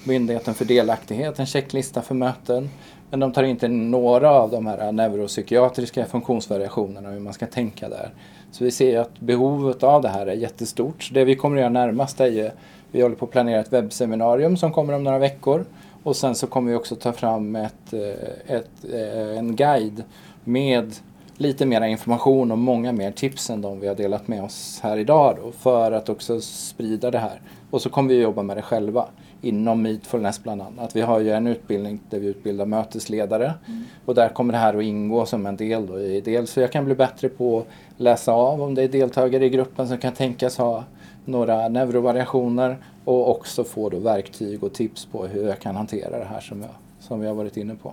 Myndigheten 0.04 0.54
för 0.54 0.64
delaktighet, 0.64 1.38
en 1.38 1.46
checklista 1.46 2.02
för 2.02 2.14
möten. 2.14 2.70
Men 3.10 3.20
de 3.20 3.32
tar 3.32 3.42
inte 3.42 3.66
in 3.66 3.90
några 3.90 4.30
av 4.30 4.50
de 4.50 4.66
här 4.66 4.92
neuropsykiatriska 4.92 6.04
funktionsvariationerna 6.04 7.08
och 7.08 7.14
hur 7.14 7.20
man 7.20 7.32
ska 7.32 7.46
tänka 7.46 7.88
där. 7.88 8.10
Så 8.50 8.64
vi 8.64 8.70
ser 8.70 8.98
att 8.98 9.20
behovet 9.20 9.82
av 9.82 10.02
det 10.02 10.08
här 10.08 10.26
är 10.26 10.34
jättestort. 10.34 11.02
Så 11.02 11.14
det 11.14 11.24
vi 11.24 11.36
kommer 11.36 11.56
att 11.56 11.60
göra 11.60 11.70
närmast 11.70 12.20
är 12.20 12.26
ju, 12.26 12.50
vi 12.92 13.02
håller 13.02 13.16
på 13.16 13.24
att 13.24 13.30
planera 13.30 13.60
ett 13.60 13.72
webbseminarium 13.72 14.56
som 14.56 14.72
kommer 14.72 14.92
om 14.92 15.04
några 15.04 15.18
veckor 15.18 15.64
och 16.02 16.16
sen 16.16 16.34
så 16.34 16.46
kommer 16.46 16.70
vi 16.70 16.76
också 16.76 16.96
ta 16.96 17.12
fram 17.12 17.56
ett, 17.56 17.92
eh, 17.92 18.56
ett, 18.56 18.70
eh, 18.92 19.38
en 19.38 19.56
guide 19.56 20.04
med 20.44 20.94
lite 21.36 21.66
mer 21.66 21.82
information 21.82 22.52
och 22.52 22.58
många 22.58 22.92
mer 22.92 23.10
tips 23.10 23.50
än 23.50 23.60
de 23.60 23.80
vi 23.80 23.88
har 23.88 23.94
delat 23.94 24.28
med 24.28 24.44
oss 24.44 24.80
här 24.82 24.96
idag 24.96 25.36
då, 25.42 25.52
för 25.52 25.92
att 25.92 26.08
också 26.08 26.40
sprida 26.40 27.10
det 27.10 27.18
här. 27.18 27.40
Och 27.70 27.82
så 27.82 27.90
kommer 27.90 28.08
vi 28.08 28.20
jobba 28.20 28.42
med 28.42 28.56
det 28.56 28.62
själva 28.62 29.06
inom 29.42 29.82
Meetfulness 29.82 30.42
bland 30.42 30.62
annat. 30.62 30.96
Vi 30.96 31.00
har 31.00 31.20
ju 31.20 31.30
en 31.30 31.46
utbildning 31.46 32.00
där 32.10 32.18
vi 32.18 32.26
utbildar 32.26 32.66
mötesledare 32.66 33.54
mm. 33.68 33.84
och 34.04 34.14
där 34.14 34.28
kommer 34.28 34.52
det 34.52 34.58
här 34.58 34.74
att 34.74 34.82
ingå 34.82 35.26
som 35.26 35.46
en 35.46 35.56
del. 35.56 35.86
Då. 35.86 35.94
Dels 36.24 36.50
så 36.50 36.60
jag 36.60 36.72
kan 36.72 36.84
bli 36.84 36.94
bättre 36.94 37.28
på 37.28 37.58
att 37.58 37.66
läsa 37.96 38.32
av 38.32 38.62
om 38.62 38.74
det 38.74 38.82
är 38.82 38.88
deltagare 38.88 39.44
i 39.44 39.50
gruppen 39.50 39.88
som 39.88 39.98
kan 39.98 40.12
tänkas 40.12 40.58
ha 40.58 40.84
några 41.24 41.68
neurovariationer 41.68 42.76
och 43.04 43.30
också 43.30 43.64
få 43.64 43.88
då 43.88 43.98
verktyg 43.98 44.64
och 44.64 44.72
tips 44.72 45.06
på 45.06 45.26
hur 45.26 45.48
jag 45.48 45.58
kan 45.58 45.76
hantera 45.76 46.18
det 46.18 46.24
här 46.24 46.40
som, 46.40 46.60
jag, 46.60 46.70
som 47.00 47.20
vi 47.20 47.26
har 47.26 47.34
varit 47.34 47.56
inne 47.56 47.74
på. 47.74 47.92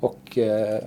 Och 0.00 0.38
eh, 0.38 0.80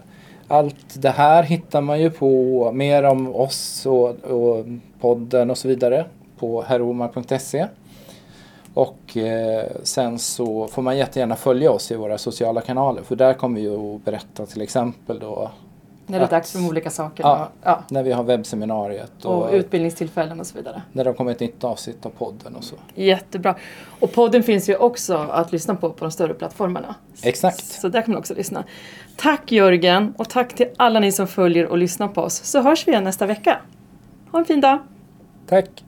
allt 0.47 1.01
det 1.01 1.09
här 1.09 1.43
hittar 1.43 1.81
man 1.81 2.01
ju 2.01 2.09
på 2.09 2.71
mer 2.71 3.03
om 3.03 3.35
oss 3.35 3.85
och, 3.85 4.09
och 4.09 4.65
podden 4.99 5.49
och 5.49 5.57
så 5.57 5.67
vidare 5.67 6.05
på 6.37 6.61
herromar.se. 6.61 7.67
Och 8.73 9.17
eh, 9.17 9.65
sen 9.83 10.19
så 10.19 10.67
får 10.67 10.81
man 10.81 10.97
jättegärna 10.97 11.35
följa 11.35 11.71
oss 11.71 11.91
i 11.91 11.95
våra 11.95 12.17
sociala 12.17 12.61
kanaler 12.61 13.01
för 13.03 13.15
där 13.15 13.33
kommer 13.33 13.61
vi 13.61 13.67
att 13.67 14.05
berätta 14.05 14.45
till 14.45 14.61
exempel 14.61 15.19
då 15.19 15.51
När 16.07 16.19
det 16.19 16.25
är 16.25 16.29
dags 16.29 16.51
för 16.51 16.59
de 16.59 16.67
olika 16.67 16.89
sakerna. 16.89 17.29
Ja. 17.29 17.49
Ja. 17.63 17.83
när 17.89 18.03
vi 18.03 18.11
har 18.11 18.23
webbseminariet 18.23 19.25
och, 19.25 19.43
Och 19.43 19.49
utbildningstillfällen 19.53 20.39
och 20.39 20.47
så 20.47 20.57
vidare. 20.57 20.81
när 20.91 21.03
det 21.03 21.13
kommer 21.13 21.31
ett 21.31 21.39
nytt 21.39 21.63
avsnitt 21.63 22.05
av 22.05 22.09
podden 22.09 22.55
och 22.55 22.63
så. 22.63 22.75
Jättebra. 22.95 23.55
Och 23.99 24.11
podden 24.13 24.43
finns 24.43 24.69
ju 24.69 24.75
också 24.75 25.15
att 25.17 25.51
lyssna 25.51 25.75
på 25.75 25.89
på 25.89 26.05
de 26.05 26.11
större 26.11 26.33
plattformarna. 26.33 26.95
Exakt. 27.23 27.65
Så 27.65 27.87
där 27.87 28.01
kan 28.01 28.11
man 28.11 28.19
också 28.19 28.33
lyssna. 28.33 28.63
Tack 29.17 29.51
Jörgen 29.51 30.13
och 30.17 30.29
tack 30.29 30.53
till 30.55 30.69
alla 30.77 30.99
ni 30.99 31.11
som 31.11 31.27
följer 31.27 31.65
och 31.67 31.77
lyssnar 31.77 32.07
på 32.07 32.21
oss. 32.21 32.43
Så 32.43 32.61
hörs 32.61 32.87
vi 32.87 32.91
igen 32.91 33.03
nästa 33.03 33.25
vecka. 33.25 33.57
Ha 34.31 34.39
en 34.39 34.45
fin 34.45 34.61
dag. 34.61 34.79
Tack! 35.47 35.83